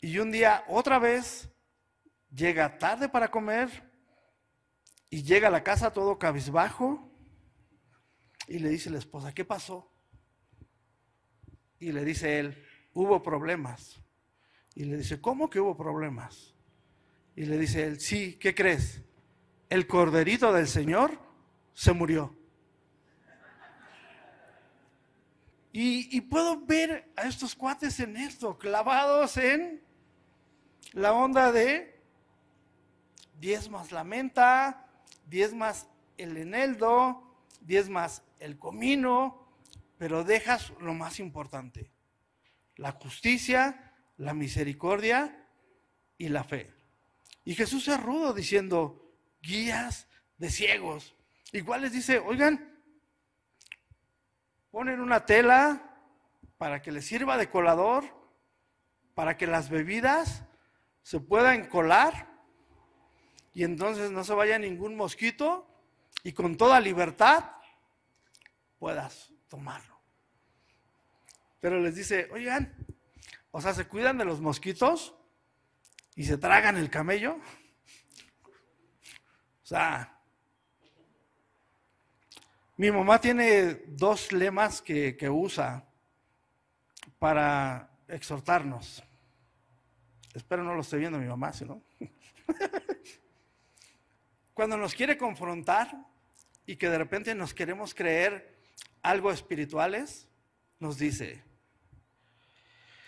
[0.00, 1.48] y un día otra vez
[2.30, 3.90] llega tarde para comer
[5.10, 7.10] y llega a la casa todo cabizbajo
[8.46, 9.92] y le dice la esposa, ¿qué pasó?
[11.78, 14.00] Y le dice él, hubo problemas.
[14.74, 16.54] Y le dice, ¿cómo que hubo problemas?
[17.36, 19.02] Y le dice él, sí, ¿qué crees?
[19.68, 21.18] El corderito del Señor
[21.74, 22.36] se murió.
[25.72, 29.80] Y, puedo ver a estos cuates en esto, clavados en
[30.92, 32.00] la onda de
[33.38, 34.86] diez más la menta,
[35.26, 37.22] diez más el eneldo,
[37.60, 39.46] diez más el comino,
[39.98, 41.90] pero dejas lo más importante,
[42.76, 45.46] la justicia, la misericordia
[46.16, 46.72] y la fe.
[47.44, 51.14] Y Jesús es rudo diciendo, guías de ciegos.
[51.52, 52.78] Igual les dice, oigan,
[54.70, 55.96] ponen una tela
[56.58, 58.04] para que les sirva de colador,
[59.14, 60.44] para que las bebidas
[61.08, 62.28] se puedan colar
[63.54, 65.66] y entonces no se vaya ningún mosquito
[66.22, 67.52] y con toda libertad
[68.78, 69.98] puedas tomarlo.
[71.60, 72.76] Pero les dice, oigan,
[73.52, 75.14] o sea, se cuidan de los mosquitos
[76.14, 77.38] y se tragan el camello.
[79.62, 80.20] O sea,
[82.76, 85.88] mi mamá tiene dos lemas que, usa
[87.18, 89.07] para exhortarnos.
[90.38, 91.82] Espero no lo esté viendo mi mamá, si no.
[94.54, 95.90] Cuando nos quiere confrontar
[96.64, 98.56] y que de repente nos queremos creer
[99.02, 100.28] algo espirituales,
[100.78, 101.42] nos dice,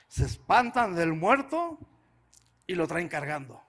[0.09, 1.79] se espantan del muerto
[2.67, 3.63] y lo traen cargando.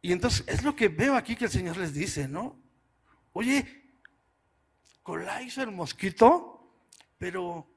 [0.00, 2.56] Y entonces es lo que veo aquí que el Señor les dice, ¿no?
[3.32, 3.90] Oye,
[5.02, 6.76] coláis el mosquito,
[7.18, 7.71] pero...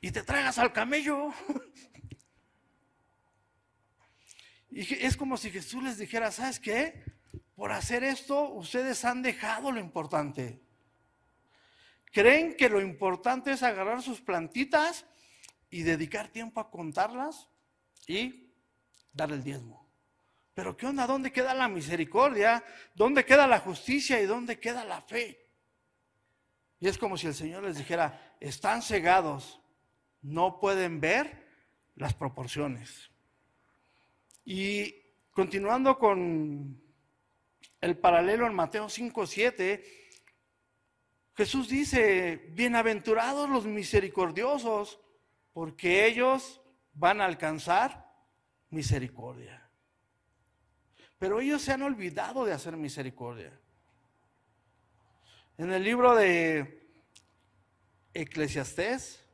[0.00, 1.32] Y te traigas al camello.
[4.70, 7.04] y es como si Jesús les dijera, ¿sabes qué?
[7.54, 10.60] Por hacer esto, ustedes han dejado lo importante.
[12.12, 15.06] ¿Creen que lo importante es agarrar sus plantitas
[15.70, 17.48] y dedicar tiempo a contarlas
[18.06, 18.52] y
[19.12, 19.86] dar el diezmo?
[20.54, 21.06] Pero ¿qué onda?
[21.06, 22.64] ¿Dónde queda la misericordia?
[22.94, 24.20] ¿Dónde queda la justicia?
[24.20, 25.46] ¿Y dónde queda la fe?
[26.80, 29.60] Y es como si el Señor les dijera, están cegados,
[30.22, 31.46] no pueden ver
[31.94, 33.10] las proporciones.
[34.44, 34.94] Y
[35.32, 36.80] continuando con
[37.80, 39.84] el paralelo en Mateo 5, 7,
[41.34, 45.00] Jesús dice, bienaventurados los misericordiosos,
[45.52, 46.62] porque ellos
[46.94, 48.10] van a alcanzar
[48.70, 49.68] misericordia.
[51.18, 53.58] Pero ellos se han olvidado de hacer misericordia.
[55.58, 56.88] En el libro de
[58.14, 59.25] Eclesiastés,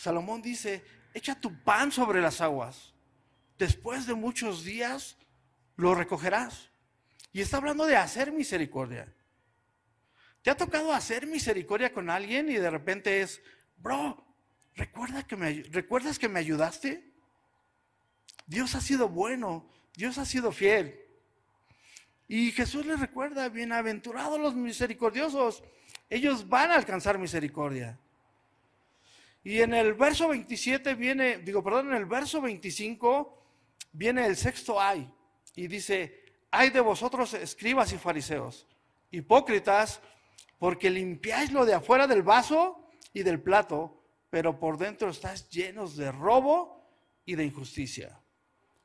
[0.00, 0.82] Salomón dice,
[1.12, 2.94] echa tu pan sobre las aguas.
[3.58, 5.18] Después de muchos días
[5.76, 6.70] lo recogerás.
[7.34, 9.14] Y está hablando de hacer misericordia.
[10.40, 13.42] ¿Te ha tocado hacer misericordia con alguien y de repente es,
[13.76, 14.24] bro,
[14.74, 17.12] ¿recuerda que me, ¿recuerdas que me ayudaste?
[18.46, 19.68] Dios ha sido bueno.
[19.94, 20.98] Dios ha sido fiel.
[22.26, 25.62] Y Jesús les recuerda, bienaventurados los misericordiosos,
[26.08, 27.98] ellos van a alcanzar misericordia.
[29.42, 33.42] Y en el verso 27 viene, digo, perdón, en el verso 25
[33.92, 35.10] viene el sexto ay
[35.54, 38.66] y dice, ay de vosotros escribas y fariseos,
[39.10, 40.00] hipócritas,
[40.58, 45.96] porque limpiáis lo de afuera del vaso y del plato, pero por dentro estáis llenos
[45.96, 46.86] de robo
[47.24, 48.20] y de injusticia.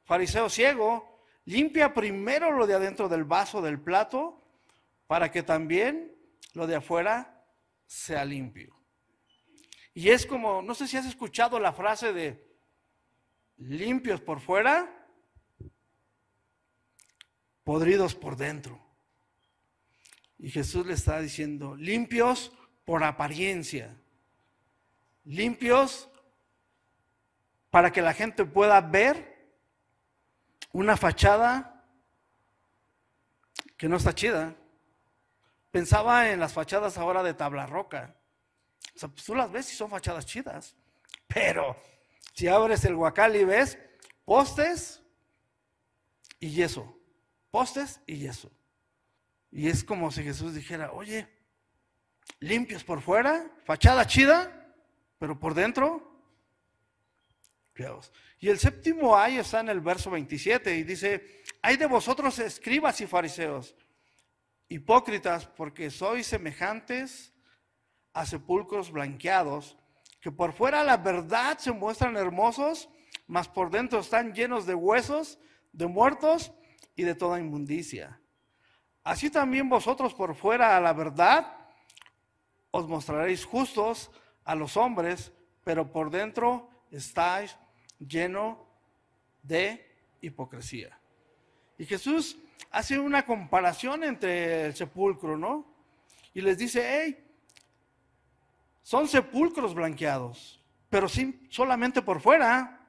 [0.06, 4.42] Fariseo ciego, limpia primero lo de adentro del vaso del plato,
[5.08, 6.16] para que también
[6.54, 7.46] lo de afuera
[7.86, 8.76] sea limpio.
[9.96, 12.46] Y es como, no sé si has escuchado la frase de
[13.56, 15.08] limpios por fuera,
[17.64, 18.78] podridos por dentro.
[20.38, 22.52] Y Jesús le está diciendo, limpios
[22.84, 23.96] por apariencia,
[25.24, 26.10] limpios
[27.70, 29.50] para que la gente pueda ver
[30.74, 31.86] una fachada
[33.78, 34.56] que no está chida.
[35.72, 38.18] Pensaba en las fachadas ahora de tabla roca.
[38.96, 40.76] O sea, pues tú las ves y son fachadas chidas.
[41.28, 41.76] Pero
[42.34, 43.78] si abres el guacal y ves
[44.24, 45.02] postes
[46.40, 46.98] y yeso,
[47.52, 48.52] postes y yeso.
[49.52, 51.28] Y es como si Jesús dijera, oye,
[52.40, 54.74] limpios por fuera, fachada chida,
[55.18, 56.12] pero por dentro,
[58.40, 63.02] Y el séptimo ay está en el verso 27 y dice, hay de vosotros escribas
[63.02, 63.76] y fariseos,
[64.70, 67.35] hipócritas, porque sois semejantes
[68.16, 69.78] a sepulcros blanqueados,
[70.22, 72.90] que por fuera la verdad se muestran hermosos,
[73.28, 75.38] mas por dentro están llenos de huesos,
[75.74, 76.54] de muertos
[76.96, 78.22] y de toda inmundicia.
[79.04, 81.58] Así también vosotros por fuera a la verdad
[82.72, 84.10] os mostraréis justos
[84.46, 85.34] a los hombres,
[85.66, 87.58] pero por dentro estáis
[88.00, 88.66] lleno
[89.44, 89.86] de
[90.22, 90.98] hipocresía.
[91.78, 92.38] Y Jesús
[92.72, 95.66] hace una comparación entre el sepulcro, ¿no?
[96.34, 97.25] Y les dice, hey,
[98.86, 102.88] son sepulcros blanqueados, pero sin, solamente por fuera.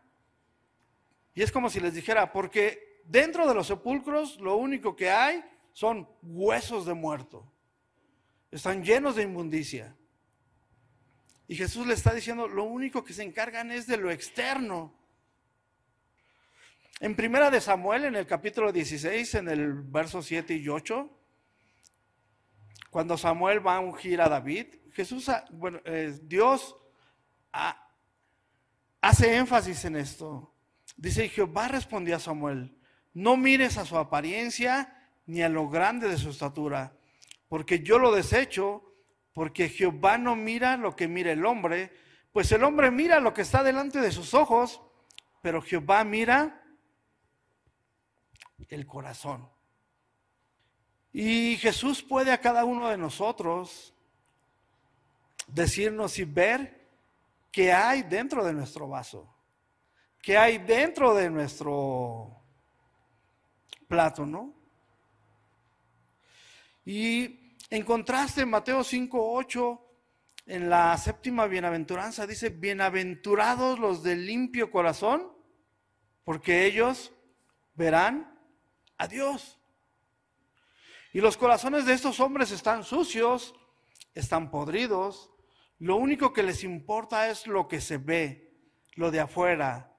[1.34, 5.42] Y es como si les dijera, porque dentro de los sepulcros lo único que hay
[5.72, 7.50] son huesos de muerto.
[8.50, 9.96] Están llenos de inmundicia.
[11.48, 14.92] Y Jesús le está diciendo, lo único que se encargan es de lo externo.
[17.00, 21.10] En primera de Samuel, en el capítulo 16, en el verso 7 y 8,
[22.90, 24.66] cuando Samuel va a ungir a David,
[24.96, 26.74] Jesús, bueno, eh, Dios
[29.02, 30.54] hace énfasis en esto.
[30.96, 32.74] Dice, Jehová respondió a Samuel,
[33.12, 36.96] no mires a su apariencia ni a lo grande de su estatura,
[37.46, 38.90] porque yo lo desecho,
[39.34, 41.92] porque Jehová no mira lo que mira el hombre,
[42.32, 44.80] pues el hombre mira lo que está delante de sus ojos,
[45.42, 46.64] pero Jehová mira
[48.70, 49.46] el corazón.
[51.12, 53.92] Y Jesús puede a cada uno de nosotros
[55.46, 56.88] decirnos y ver
[57.50, 59.34] qué hay dentro de nuestro vaso,
[60.20, 62.42] qué hay dentro de nuestro
[63.88, 64.54] plato, ¿no?
[66.84, 69.82] Y en contraste, en Mateo 5, 8,
[70.46, 75.32] en la séptima bienaventuranza dice, bienaventurados los de limpio corazón,
[76.22, 77.12] porque ellos
[77.74, 78.38] verán
[78.98, 79.58] a Dios.
[81.12, 83.54] Y los corazones de estos hombres están sucios,
[84.14, 85.32] están podridos,
[85.78, 88.52] lo único que les importa es lo que se ve,
[88.94, 89.94] lo de afuera,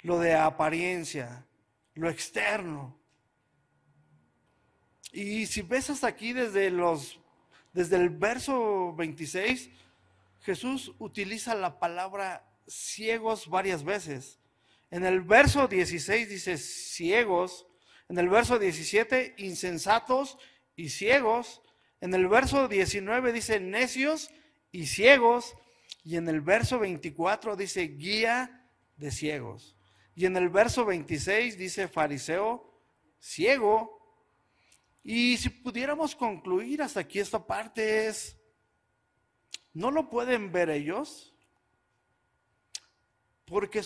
[0.00, 1.46] lo de apariencia,
[1.94, 3.00] lo externo.
[5.12, 7.20] Y si ves hasta aquí desde los
[7.72, 9.70] desde el verso 26,
[10.40, 14.40] Jesús utiliza la palabra ciegos varias veces.
[14.90, 17.66] En el verso 16 dice ciegos,
[18.08, 20.36] en el verso 17 insensatos
[20.74, 21.62] y ciegos,
[22.00, 24.30] en el verso 19 dice necios
[24.72, 25.56] y ciegos.
[26.04, 29.76] Y en el verso 24 dice guía de ciegos.
[30.14, 32.70] Y en el verso 26 dice fariseo
[33.18, 33.98] ciego.
[35.02, 38.36] Y si pudiéramos concluir hasta aquí esta parte es,
[39.72, 41.34] ¿no lo pueden ver ellos?
[43.46, 43.82] Porque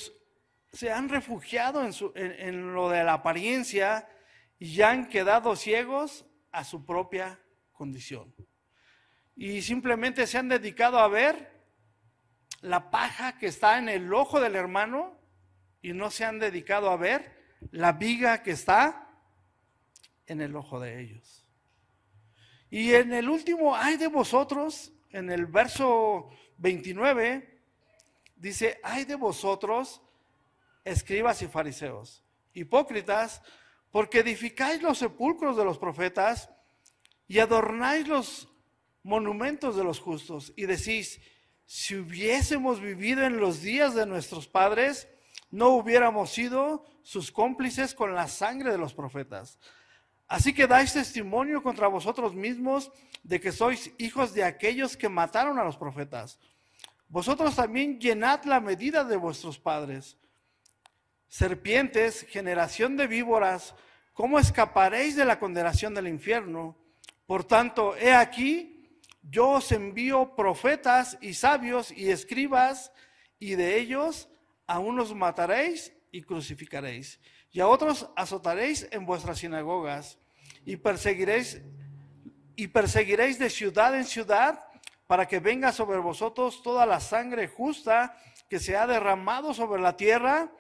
[0.72, 4.08] se han refugiado en, en lo de la apariencia
[4.58, 7.40] y ya han quedado ciegos a su propia
[7.72, 8.34] condición
[9.36, 11.52] y simplemente se han dedicado a ver
[12.60, 15.18] la paja que está en el ojo del hermano
[15.82, 17.34] y no se han dedicado a ver
[17.70, 19.08] la viga que está
[20.26, 21.48] en el ojo de ellos.
[22.70, 27.60] Y en el último, ay de vosotros, en el verso 29,
[28.36, 30.00] dice, ay de vosotros,
[30.84, 33.42] escribas y fariseos, hipócritas,
[33.90, 36.50] porque edificáis los sepulcros de los profetas
[37.28, 38.53] y adornáis los
[39.04, 41.20] monumentos de los justos y decís,
[41.66, 45.06] si hubiésemos vivido en los días de nuestros padres,
[45.50, 49.60] no hubiéramos sido sus cómplices con la sangre de los profetas.
[50.26, 52.90] Así que dais testimonio contra vosotros mismos
[53.22, 56.40] de que sois hijos de aquellos que mataron a los profetas.
[57.08, 60.16] Vosotros también llenad la medida de vuestros padres.
[61.28, 63.74] Serpientes, generación de víboras,
[64.12, 66.76] ¿cómo escaparéis de la condenación del infierno?
[67.26, 68.73] Por tanto, he aquí,
[69.30, 72.92] yo os envío profetas y sabios y escribas,
[73.38, 74.28] y de ellos
[74.66, 77.20] a unos mataréis y crucificaréis,
[77.50, 80.18] y a otros azotaréis en vuestras sinagogas,
[80.64, 81.60] y perseguiréis
[82.56, 84.64] y perseguiréis de ciudad en ciudad
[85.06, 88.16] para que venga sobre vosotros toda la sangre justa
[88.48, 90.52] que se ha derramado sobre la tierra,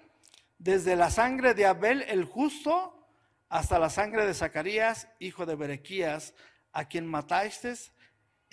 [0.58, 3.06] desde la sangre de Abel el justo
[3.48, 6.34] hasta la sangre de Zacarías, hijo de Berequías,
[6.72, 7.92] a quien matasteis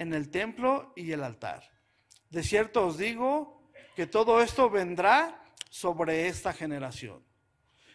[0.02, 1.62] en el templo y el altar.
[2.32, 7.24] De cierto os digo que todo esto vendrá sobre esta generación.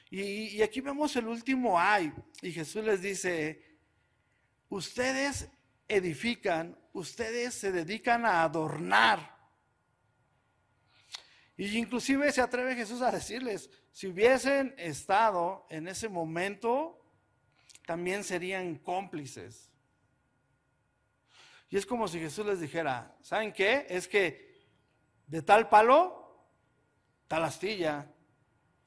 [0.09, 3.81] Y, aquí vemos el último ay, y Jesús les dice,
[4.69, 5.49] ustedes
[5.89, 9.37] edifican, ustedes se dedican a adornar.
[11.57, 17.05] Y inclusive se atreve Jesús a decirles, si hubiesen estado en ese momento,
[17.85, 19.66] también serían cómplices.
[21.69, 23.87] Y es como si Jesús les dijera, ¿saben qué?
[23.89, 24.65] Es que
[25.27, 26.47] de tal palo,
[27.27, 28.13] tal astilla.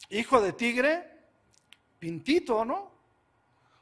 [0.09, 1.11] Hijo de tigre,
[1.99, 2.91] pintito, ¿no?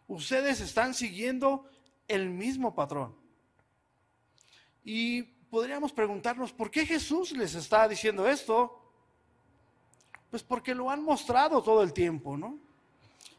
[0.08, 1.70] Ustedes están siguiendo
[2.08, 3.16] el mismo patrón.
[4.84, 8.82] Y podríamos preguntarnos, ¿por qué Jesús les está diciendo esto?
[10.32, 12.58] Pues porque lo han mostrado todo el tiempo, ¿no?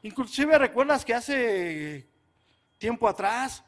[0.03, 2.07] Inclusive recuerdas que hace
[2.79, 3.65] tiempo atrás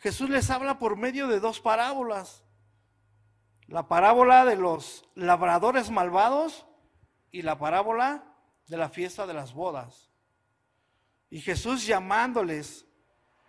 [0.00, 2.42] Jesús les habla por medio de dos parábolas.
[3.66, 6.66] La parábola de los labradores malvados
[7.30, 8.24] y la parábola
[8.66, 10.10] de la fiesta de las bodas.
[11.28, 12.86] Y Jesús llamándoles,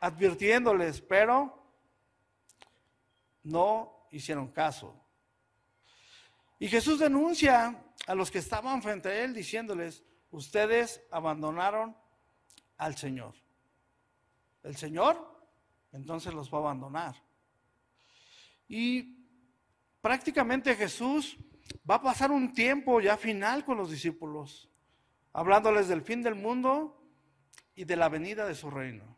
[0.02, 1.58] advirtiéndoles, pero
[3.44, 5.02] no hicieron caso.
[6.60, 11.96] Y Jesús denuncia a los que estaban frente a él diciéndoles, ustedes abandonaron
[12.78, 13.36] al Señor.
[14.64, 15.31] El Señor
[15.92, 17.16] entonces los va a abandonar.
[18.68, 19.28] Y
[20.02, 21.38] prácticamente Jesús
[21.90, 24.70] va a pasar un tiempo ya final con los discípulos,
[25.34, 27.02] hablándoles del fin del mundo
[27.76, 29.18] y de la venida de su reino.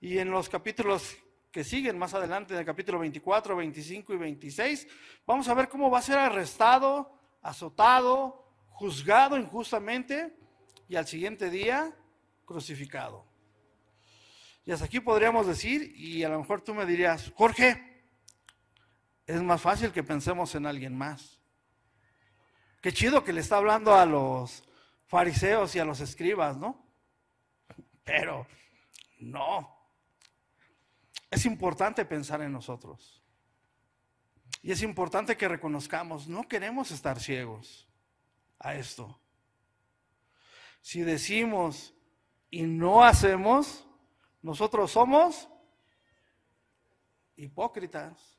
[0.00, 1.16] Y en los capítulos
[1.50, 4.88] que siguen más adelante, en el capítulo 24, 25 y 26,
[5.26, 10.36] vamos a ver cómo va a ser arrestado, azotado, juzgado injustamente
[10.88, 11.96] y al siguiente día
[12.44, 13.24] crucificado.
[14.66, 18.04] Y hasta aquí podríamos decir, y a lo mejor tú me dirías, Jorge,
[19.24, 21.40] es más fácil que pensemos en alguien más.
[22.82, 24.64] Qué chido que le está hablando a los
[25.06, 26.84] fariseos y a los escribas, ¿no?
[28.02, 28.44] Pero
[29.20, 29.72] no.
[31.30, 33.22] Es importante pensar en nosotros.
[34.62, 37.88] Y es importante que reconozcamos, no queremos estar ciegos
[38.58, 39.20] a esto.
[40.80, 41.94] Si decimos
[42.50, 43.85] y no hacemos,
[44.46, 45.48] nosotros somos
[47.34, 48.38] hipócritas.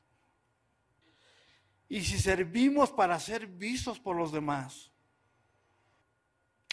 [1.86, 4.90] Y si servimos para ser vistos por los demás,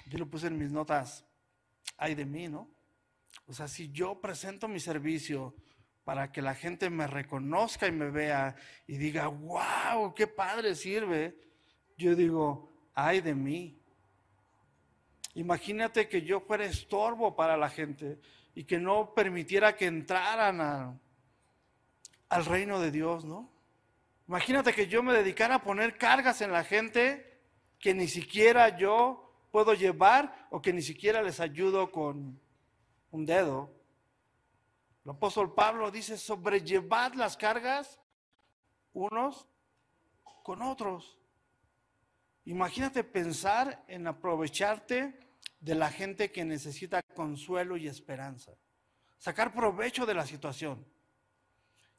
[0.07, 1.25] yo lo puse en mis notas,
[1.97, 2.69] hay de mí, ¿no?
[3.45, 5.53] O sea, si yo presento mi servicio
[6.05, 8.55] para que la gente me reconozca y me vea
[8.87, 11.37] y diga, wow, qué padre sirve,
[11.97, 13.81] yo digo, ay de mí.
[15.35, 18.19] Imagínate que yo fuera estorbo para la gente
[18.55, 20.99] y que no permitiera que entraran
[22.29, 23.51] al reino de Dios, ¿no?
[24.27, 27.39] Imagínate que yo me dedicara a poner cargas en la gente
[27.79, 32.39] que ni siquiera yo puedo llevar o que ni siquiera les ayudo con
[33.11, 33.69] un dedo.
[35.03, 37.99] El apóstol Pablo dice, sobrellevad las cargas
[38.93, 39.45] unos
[40.43, 41.19] con otros.
[42.45, 45.24] Imagínate pensar en aprovecharte
[45.65, 48.51] de la gente que necesita consuelo y esperanza.
[49.17, 50.85] Sacar provecho de la situación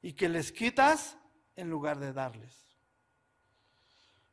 [0.01, 1.19] y que les quitas
[1.57, 2.65] en lugar de darles.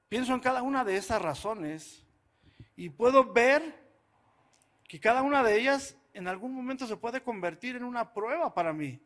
[0.08, 2.06] Pienso en cada una de esas razones
[2.76, 3.76] y puedo ver
[4.88, 8.72] que cada una de ellas en algún momento se puede convertir en una prueba para
[8.72, 9.02] mí.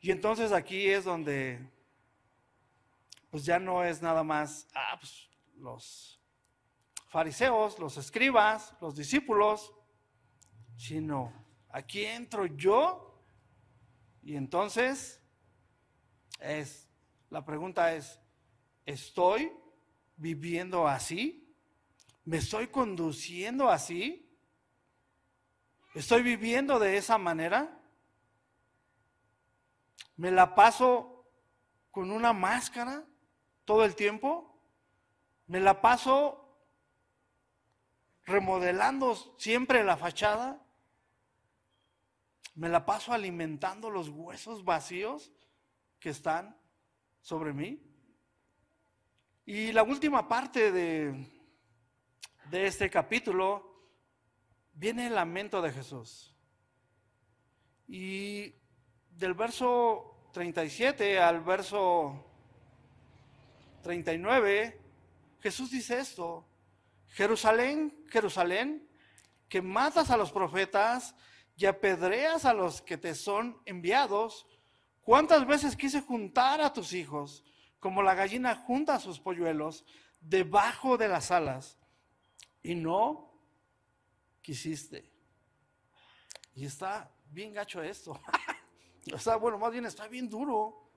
[0.00, 1.60] Y entonces aquí es donde
[3.28, 5.28] pues ya no es nada más, ah, pues
[5.58, 6.15] los
[7.06, 9.72] fariseos, los escribas, los discípulos,
[10.76, 11.32] sino
[11.70, 13.22] aquí entro yo
[14.22, 15.22] y entonces
[16.40, 16.88] es,
[17.30, 18.20] la pregunta es,
[18.86, 19.52] ¿Estoy
[20.16, 21.52] viviendo así?
[22.24, 24.32] ¿Me estoy conduciendo así?
[25.92, 27.80] ¿Estoy viviendo de esa manera?
[30.16, 31.26] ¿Me la paso
[31.90, 33.04] con una máscara
[33.64, 34.56] todo el tiempo?
[35.48, 36.45] ¿Me la paso
[38.26, 40.62] remodelando siempre la fachada?
[42.54, 45.32] ¿Me la paso alimentando los huesos vacíos
[46.00, 46.56] que están
[47.20, 47.80] sobre mí?
[49.44, 51.26] Y la última parte de,
[52.50, 53.76] de este capítulo
[54.72, 56.34] viene el lamento de Jesús.
[57.86, 58.52] Y
[59.10, 62.24] del verso 37 al verso
[63.82, 64.80] 39,
[65.40, 66.44] Jesús dice esto,
[67.08, 68.88] Jerusalén, Jerusalén,
[69.48, 71.14] que matas a los profetas
[71.56, 74.46] y apedreas a los que te son enviados,
[75.02, 77.44] ¿cuántas veces quise juntar a tus hijos
[77.80, 79.84] como la gallina junta a sus polluelos
[80.20, 81.78] debajo de las alas?
[82.62, 83.32] Y no
[84.42, 85.10] quisiste.
[86.54, 88.20] Y está bien gacho esto.
[89.14, 90.90] o sea, bueno, más bien está bien duro.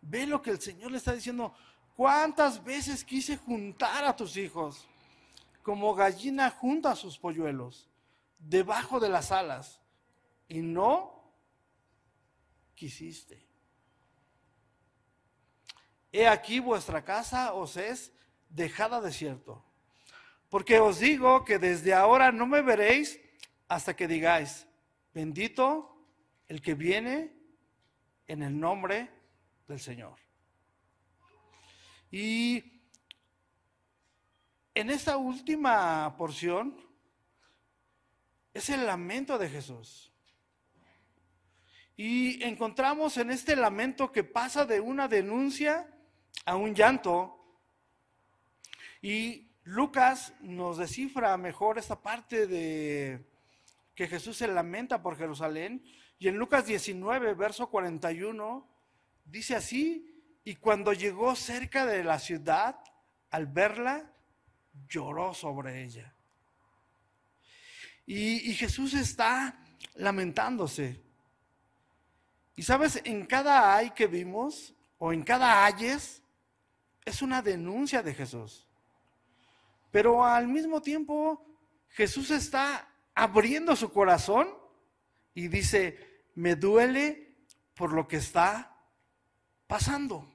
[0.00, 1.54] Ve lo que el Señor le está diciendo.
[1.96, 4.86] ¿Cuántas veces quise juntar a tus hijos
[5.66, 7.90] como gallina junta a sus polluelos
[8.38, 9.82] debajo de las alas
[10.46, 11.34] y no
[12.76, 13.44] quisiste?
[16.12, 18.12] He aquí vuestra casa os es
[18.48, 19.64] dejada desierto.
[20.50, 23.18] Porque os digo que desde ahora no me veréis
[23.66, 24.68] hasta que digáis,
[25.12, 26.00] bendito
[26.46, 27.34] el que viene
[28.28, 29.10] en el nombre
[29.66, 30.14] del Señor.
[32.12, 32.75] Y
[34.76, 36.76] en esta última porción
[38.52, 40.12] es el lamento de Jesús.
[41.96, 45.88] Y encontramos en este lamento que pasa de una denuncia
[46.44, 47.42] a un llanto.
[49.00, 53.26] Y Lucas nos descifra mejor esta parte de
[53.94, 55.82] que Jesús se lamenta por Jerusalén.
[56.18, 58.68] Y en Lucas 19, verso 41,
[59.24, 62.78] dice así, y cuando llegó cerca de la ciudad,
[63.30, 64.12] al verla,
[64.88, 66.12] lloró sobre ella.
[68.06, 69.58] Y, Jesús está
[69.94, 71.02] lamentándose.
[72.54, 76.22] Y sabes, en cada ay que vimos, o en cada ayes,
[77.04, 78.66] es una denuncia de Jesús.
[79.90, 81.44] Pero al mismo tiempo,
[81.88, 84.48] Jesús está abriendo su corazón
[85.34, 87.34] y dice, me duele
[87.74, 88.76] por lo que está
[89.66, 90.32] pasando.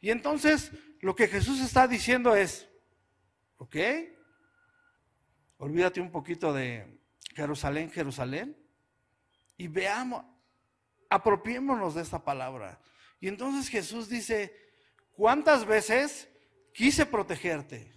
[0.00, 2.68] Y entonces lo que Jesús está diciendo es,
[3.56, 3.76] ¿ok?
[5.58, 7.00] Olvídate un poquito de
[7.34, 8.56] Jerusalén, Jerusalén,
[9.56, 10.24] y veamos,
[11.08, 12.80] apropiémonos de esta palabra.
[13.20, 14.54] Y entonces Jesús dice,
[15.12, 16.28] ¿cuántas veces
[16.72, 17.92] quise protegerte?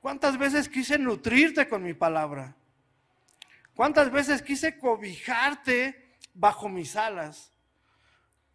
[0.00, 2.56] ¿Cuántas veces quise nutrirte con mi palabra?
[3.74, 7.52] ¿Cuántas veces quise cobijarte bajo mis alas?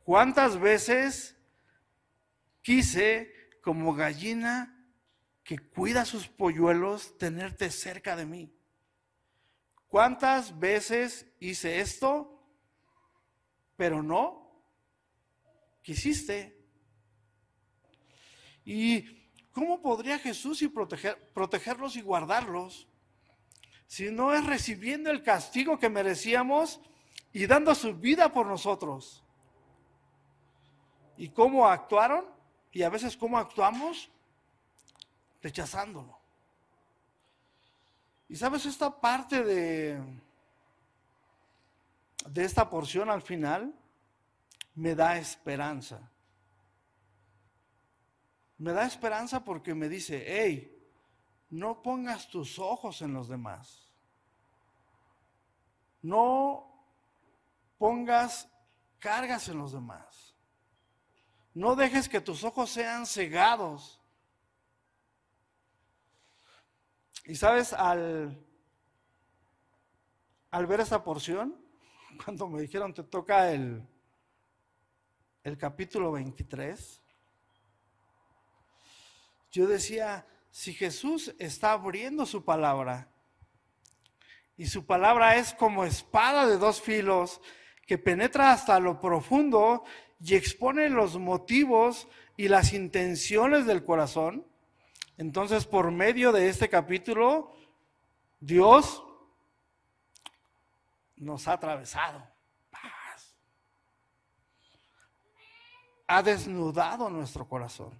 [0.03, 1.35] ¿Cuántas veces
[2.65, 3.31] Quise,
[3.65, 4.71] como gallina
[5.43, 8.55] que cuida sus polluelos, tenerte cerca de mí.
[9.87, 12.47] ¿Cuántas veces hice esto,
[13.75, 14.61] pero no
[15.81, 16.63] quisiste?
[18.63, 22.87] ¿Y cómo podría Jesús y proteger, protegerlos y guardarlos
[23.87, 26.79] si no es recibiendo el castigo que merecíamos
[27.33, 29.23] y dando su vida por nosotros?
[31.17, 32.34] ¿Y cómo actuaron?
[32.75, 34.11] Y a veces, ¿cómo actuamos?
[35.41, 36.19] Rechazándolo.
[38.27, 40.03] Y sabes, esta parte de,
[42.27, 43.73] de esta porción al final
[44.73, 46.11] me da esperanza.
[48.57, 50.77] Me da esperanza porque me dice, hey,
[51.51, 53.89] no pongas tus ojos en los demás.
[56.01, 56.69] No
[57.77, 58.49] pongas
[58.99, 60.24] cargas en los demás.
[61.55, 63.99] No dejes que tus ojos sean cegados.
[67.23, 68.37] Y sabes, al,
[70.51, 71.55] ver esta porción,
[72.23, 73.87] cuando me dijeron te toca el
[75.57, 77.01] capítulo 23,
[79.49, 83.09] yo decía, si Jesús está abriendo su palabra,
[84.57, 87.39] y su palabra es como espada de dos filos,
[87.85, 89.83] que penetra hasta lo profundo
[90.19, 92.07] y expone los motivos
[92.37, 94.45] y las intenciones del corazón.
[95.17, 97.55] Entonces, por medio de este capítulo,
[98.39, 99.03] Dios
[101.15, 102.35] nos ha atravesado.
[106.07, 107.99] ha desnudado nuestro corazón.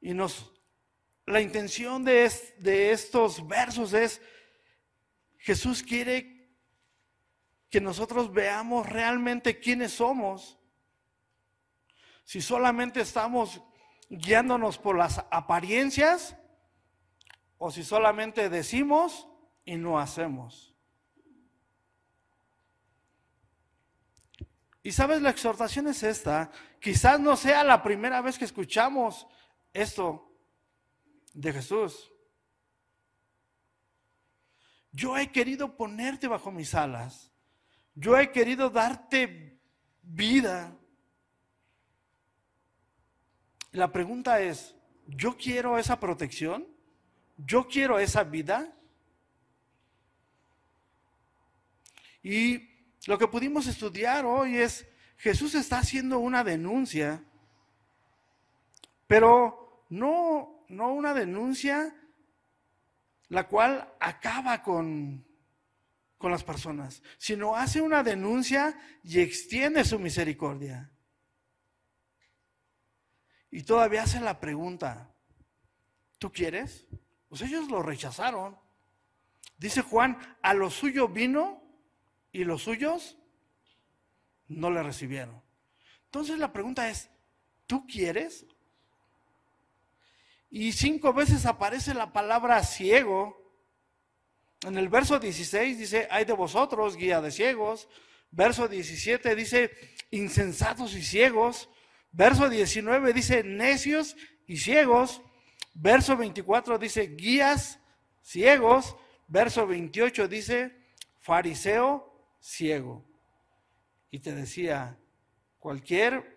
[0.00, 0.52] Y nos,
[1.26, 4.20] la intención de, de estos versos es,
[5.38, 6.41] Jesús quiere
[7.72, 10.58] que nosotros veamos realmente quiénes somos.
[12.22, 13.62] Si solamente estamos
[14.10, 16.36] guiándonos por las apariencias
[17.56, 19.26] o si solamente decimos
[19.64, 20.76] y no hacemos.
[24.82, 26.50] Y sabes, la exhortación es esta.
[26.78, 29.26] Quizás no sea la primera vez que escuchamos
[29.72, 30.30] esto
[31.32, 32.12] de Jesús.
[34.90, 37.31] Yo he querido ponerte bajo mis alas.
[37.94, 39.60] Yo he querido darte
[40.02, 40.76] vida.
[43.72, 44.74] La pregunta es,
[45.06, 46.66] ¿yo quiero esa protección?
[47.36, 48.72] ¿Yo quiero esa vida?
[52.22, 52.68] Y
[53.06, 54.86] lo que pudimos estudiar hoy es,
[55.16, 57.24] Jesús está haciendo una denuncia,
[59.06, 61.94] pero no, no una denuncia
[63.28, 65.24] la cual acaba con,
[66.22, 70.90] con las personas, sino hace una denuncia y extiende su misericordia.
[73.50, 75.12] Y todavía hace la pregunta,
[76.18, 76.86] ¿tú quieres?
[77.28, 78.56] Pues ellos lo rechazaron.
[79.58, 81.62] Dice Juan, a lo suyo vino
[82.30, 83.18] y los suyos
[84.46, 85.42] no le recibieron.
[86.04, 87.10] Entonces la pregunta es,
[87.66, 88.46] ¿tú quieres?
[90.50, 93.41] Y cinco veces aparece la palabra ciego.
[94.64, 97.88] En el verso 16 dice, hay de vosotros, guía de ciegos.
[98.30, 99.72] Verso 17 dice,
[100.10, 101.68] insensatos y ciegos.
[102.12, 105.20] Verso 19 dice, necios y ciegos.
[105.74, 107.80] Verso 24 dice, guías
[108.22, 108.96] ciegos.
[109.26, 110.76] Verso 28 dice,
[111.20, 113.04] fariseo ciego.
[114.10, 114.96] Y te decía,
[115.58, 116.36] cualquier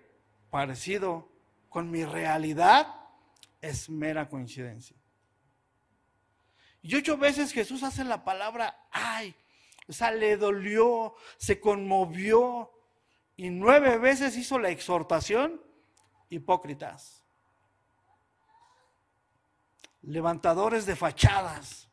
[0.49, 1.29] parecido
[1.69, 2.87] con mi realidad
[3.61, 4.95] es mera coincidencia.
[6.87, 9.35] Y ocho veces Jesús hace la palabra ay,
[9.87, 12.71] o sea, le dolió, se conmovió,
[13.35, 15.59] y nueve veces hizo la exhortación,
[16.29, 17.23] hipócritas,
[20.03, 21.89] levantadores de fachadas.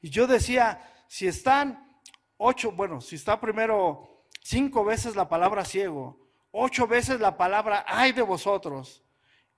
[0.00, 2.00] Y yo decía, si están
[2.38, 8.12] ocho, bueno, si está primero cinco veces la palabra ciego, ocho veces la palabra ay
[8.12, 9.04] de vosotros,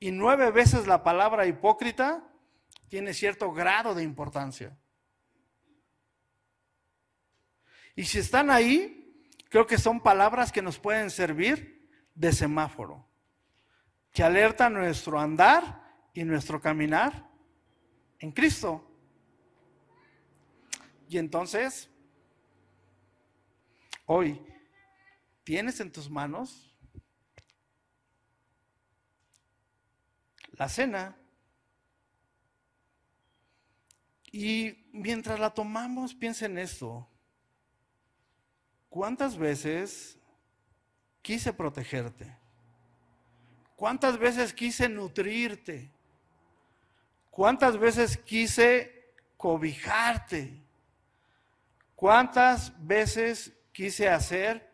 [0.01, 2.29] y nueve veces la palabra hipócrita
[2.89, 4.77] tiene cierto grado de importancia.
[7.97, 13.09] Y si están ahí, creo que son palabras que nos pueden servir de semáforo,
[14.13, 15.83] que alerta nuestro andar
[16.13, 17.31] y nuestro caminar
[18.19, 18.91] en Cristo.
[21.09, 21.89] Y entonces,
[24.07, 24.41] hoy,
[25.45, 26.75] ¿tienes en tus manos
[30.57, 31.17] la cena.
[34.37, 37.07] Y mientras la tomamos, piensa en esto.
[38.89, 40.19] ¿Cuántas veces
[41.23, 42.37] quise protegerte?
[43.77, 45.89] ¿Cuántas veces quise nutrirte?
[47.31, 50.61] ¿Cuántas veces quise cobijarte?
[51.95, 54.69] ¿Cuántas veces quise hacer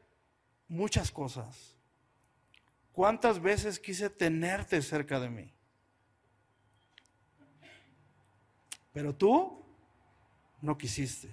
[0.69, 1.77] muchas cosas?
[2.93, 5.53] ¿Cuántas veces quise tenerte cerca de mí?
[8.93, 9.65] Pero tú
[10.61, 11.33] no quisiste.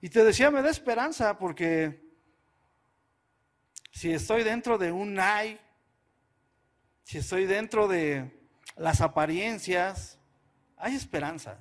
[0.00, 2.00] Y te decía, me da esperanza porque
[3.90, 5.60] si estoy dentro de un ay,
[7.04, 8.30] si estoy dentro de
[8.76, 10.18] las apariencias,
[10.76, 11.58] hay esperanza.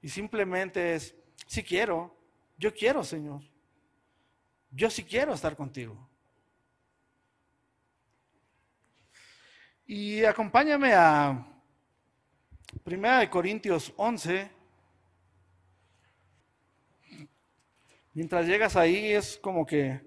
[0.00, 1.14] Y simplemente es,
[1.46, 2.16] si quiero,
[2.56, 3.42] yo quiero, Señor.
[4.70, 6.08] Yo sí quiero estar contigo.
[9.86, 11.51] Y acompáñame a
[12.80, 14.50] Primera de Corintios 11.
[18.14, 20.00] Mientras llegas ahí es como que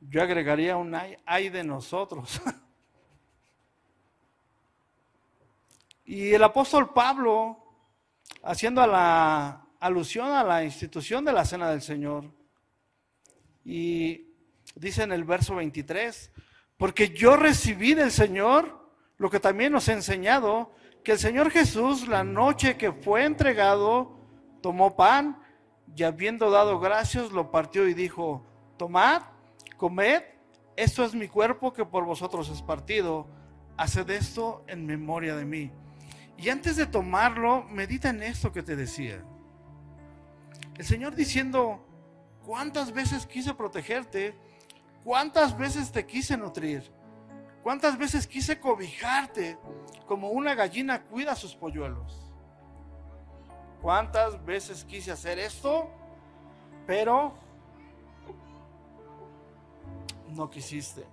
[0.00, 0.94] yo agregaría un
[1.24, 2.42] ay, de nosotros.
[6.04, 7.56] y el apóstol Pablo,
[8.42, 12.30] haciendo la alusión a la institución de la cena del Señor,
[13.64, 14.34] y
[14.74, 16.30] dice en el verso 23,
[16.76, 20.74] porque yo recibí del Señor lo que también nos ha enseñado,
[21.04, 24.18] que el Señor Jesús, la noche que fue entregado,
[24.60, 25.38] tomó pan
[25.94, 28.46] y habiendo dado gracias, lo partió y dijo,
[28.76, 29.22] tomad,
[29.76, 30.22] comed,
[30.76, 33.26] esto es mi cuerpo que por vosotros es partido,
[33.76, 35.70] haced esto en memoria de mí.
[36.38, 39.22] Y antes de tomarlo, medita en esto que te decía.
[40.78, 41.84] El Señor diciendo,
[42.44, 44.34] ¿Cuántas veces quise protegerte?
[45.04, 46.90] ¿Cuántas veces te quise nutrir?
[47.62, 49.56] ¿Cuántas veces quise cobijarte
[50.06, 52.30] como una gallina cuida sus polluelos?
[53.80, 55.88] ¿Cuántas veces quise hacer esto?
[56.86, 57.34] Pero
[60.28, 61.06] no quisiste.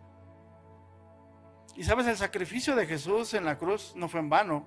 [1.76, 4.66] Y sabes, el sacrificio de Jesús en la cruz no fue en vano.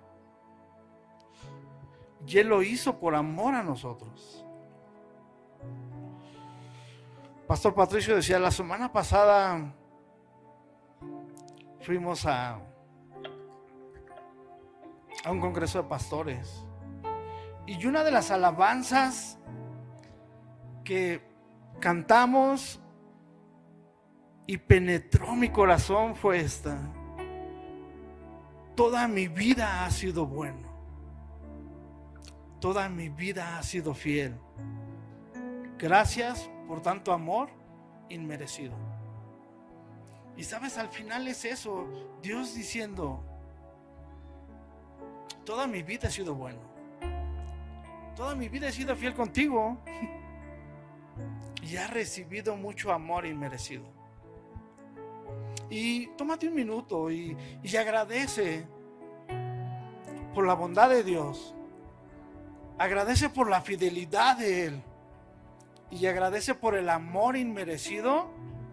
[2.26, 4.44] Y Él lo hizo por amor a nosotros.
[7.48, 9.74] Pastor Patricio decía, la semana pasada
[11.82, 12.58] fuimos a,
[15.28, 16.64] un congreso de pastores.
[17.66, 19.38] Y una de las alabanzas
[20.84, 21.22] que
[21.80, 22.80] cantamos
[24.46, 26.78] y penetró mi corazón fue esta.
[28.74, 30.72] Toda mi vida ha sido bueno.
[32.60, 34.36] Toda mi vida ha sido fiel.
[35.78, 37.50] Gracias por tanto amor
[38.08, 38.91] inmerecido.
[40.36, 41.86] Y sabes, al final es eso,
[42.22, 43.22] Dios diciendo,
[45.44, 46.60] toda mi vida ha sido bueno.
[48.16, 49.78] Toda mi vida he sido fiel contigo.
[51.62, 53.84] Y ha recibido mucho amor inmerecido.
[55.70, 58.66] Y tómate un minuto y, y agradece
[60.34, 61.54] por la bondad de Dios.
[62.78, 64.82] Agradece por la fidelidad de Él.
[65.90, 68.30] Y agradece por el amor inmerecido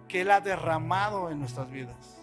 [0.09, 2.17] que Él ha derramado en nuestras vidas.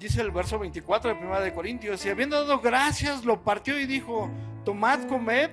[0.00, 3.84] Dice el verso 24 de 1 de Corintios, y habiendo dado gracias, lo partió y
[3.84, 4.30] dijo,
[4.64, 5.50] tomad, comed,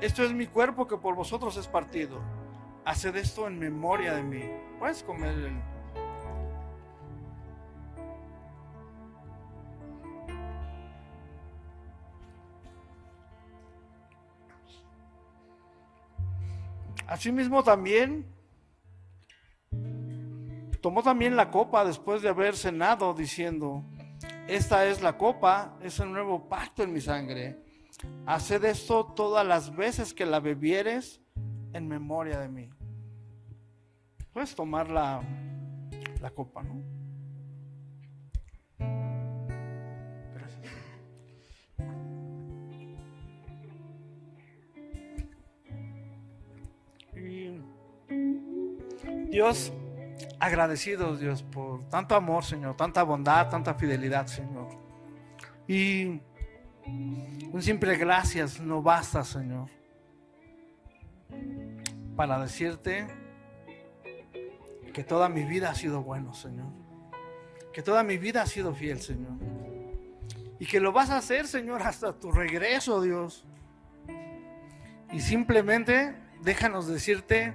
[0.00, 2.35] esto es mi cuerpo que por vosotros es partido.
[2.86, 4.42] Haced esto en memoria de mí.
[4.78, 5.60] Puedes comer el...
[17.08, 18.24] Asimismo también
[20.80, 23.82] tomó también la copa después de haber cenado diciendo,
[24.46, 27.58] esta es la copa, es el nuevo pacto en mi sangre.
[28.26, 31.20] Haced esto todas las veces que la bebieres
[31.72, 32.75] en memoria de mí.
[34.36, 35.22] Puedes tomar la,
[36.20, 36.82] la copa, ¿no?
[40.34, 40.72] Gracias.
[47.14, 47.62] Y
[49.30, 49.72] Dios,
[50.38, 54.68] agradecidos, Dios, por tanto amor, Señor, tanta bondad, tanta fidelidad, Señor.
[55.66, 56.20] Y
[56.86, 59.70] un simple gracias no basta, Señor,
[62.14, 63.24] para decirte
[64.96, 66.72] que toda mi vida ha sido bueno, Señor.
[67.74, 69.34] Que toda mi vida ha sido fiel, Señor.
[70.58, 73.44] Y que lo vas a hacer, Señor, hasta tu regreso, Dios.
[75.12, 77.54] Y simplemente déjanos decirte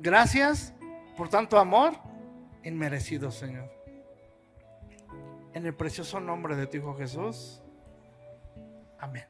[0.00, 0.74] gracias
[1.16, 1.94] por tanto amor
[2.62, 3.72] inmerecido, Señor.
[5.54, 7.62] En el precioso nombre de tu Hijo Jesús.
[8.98, 9.24] Amén.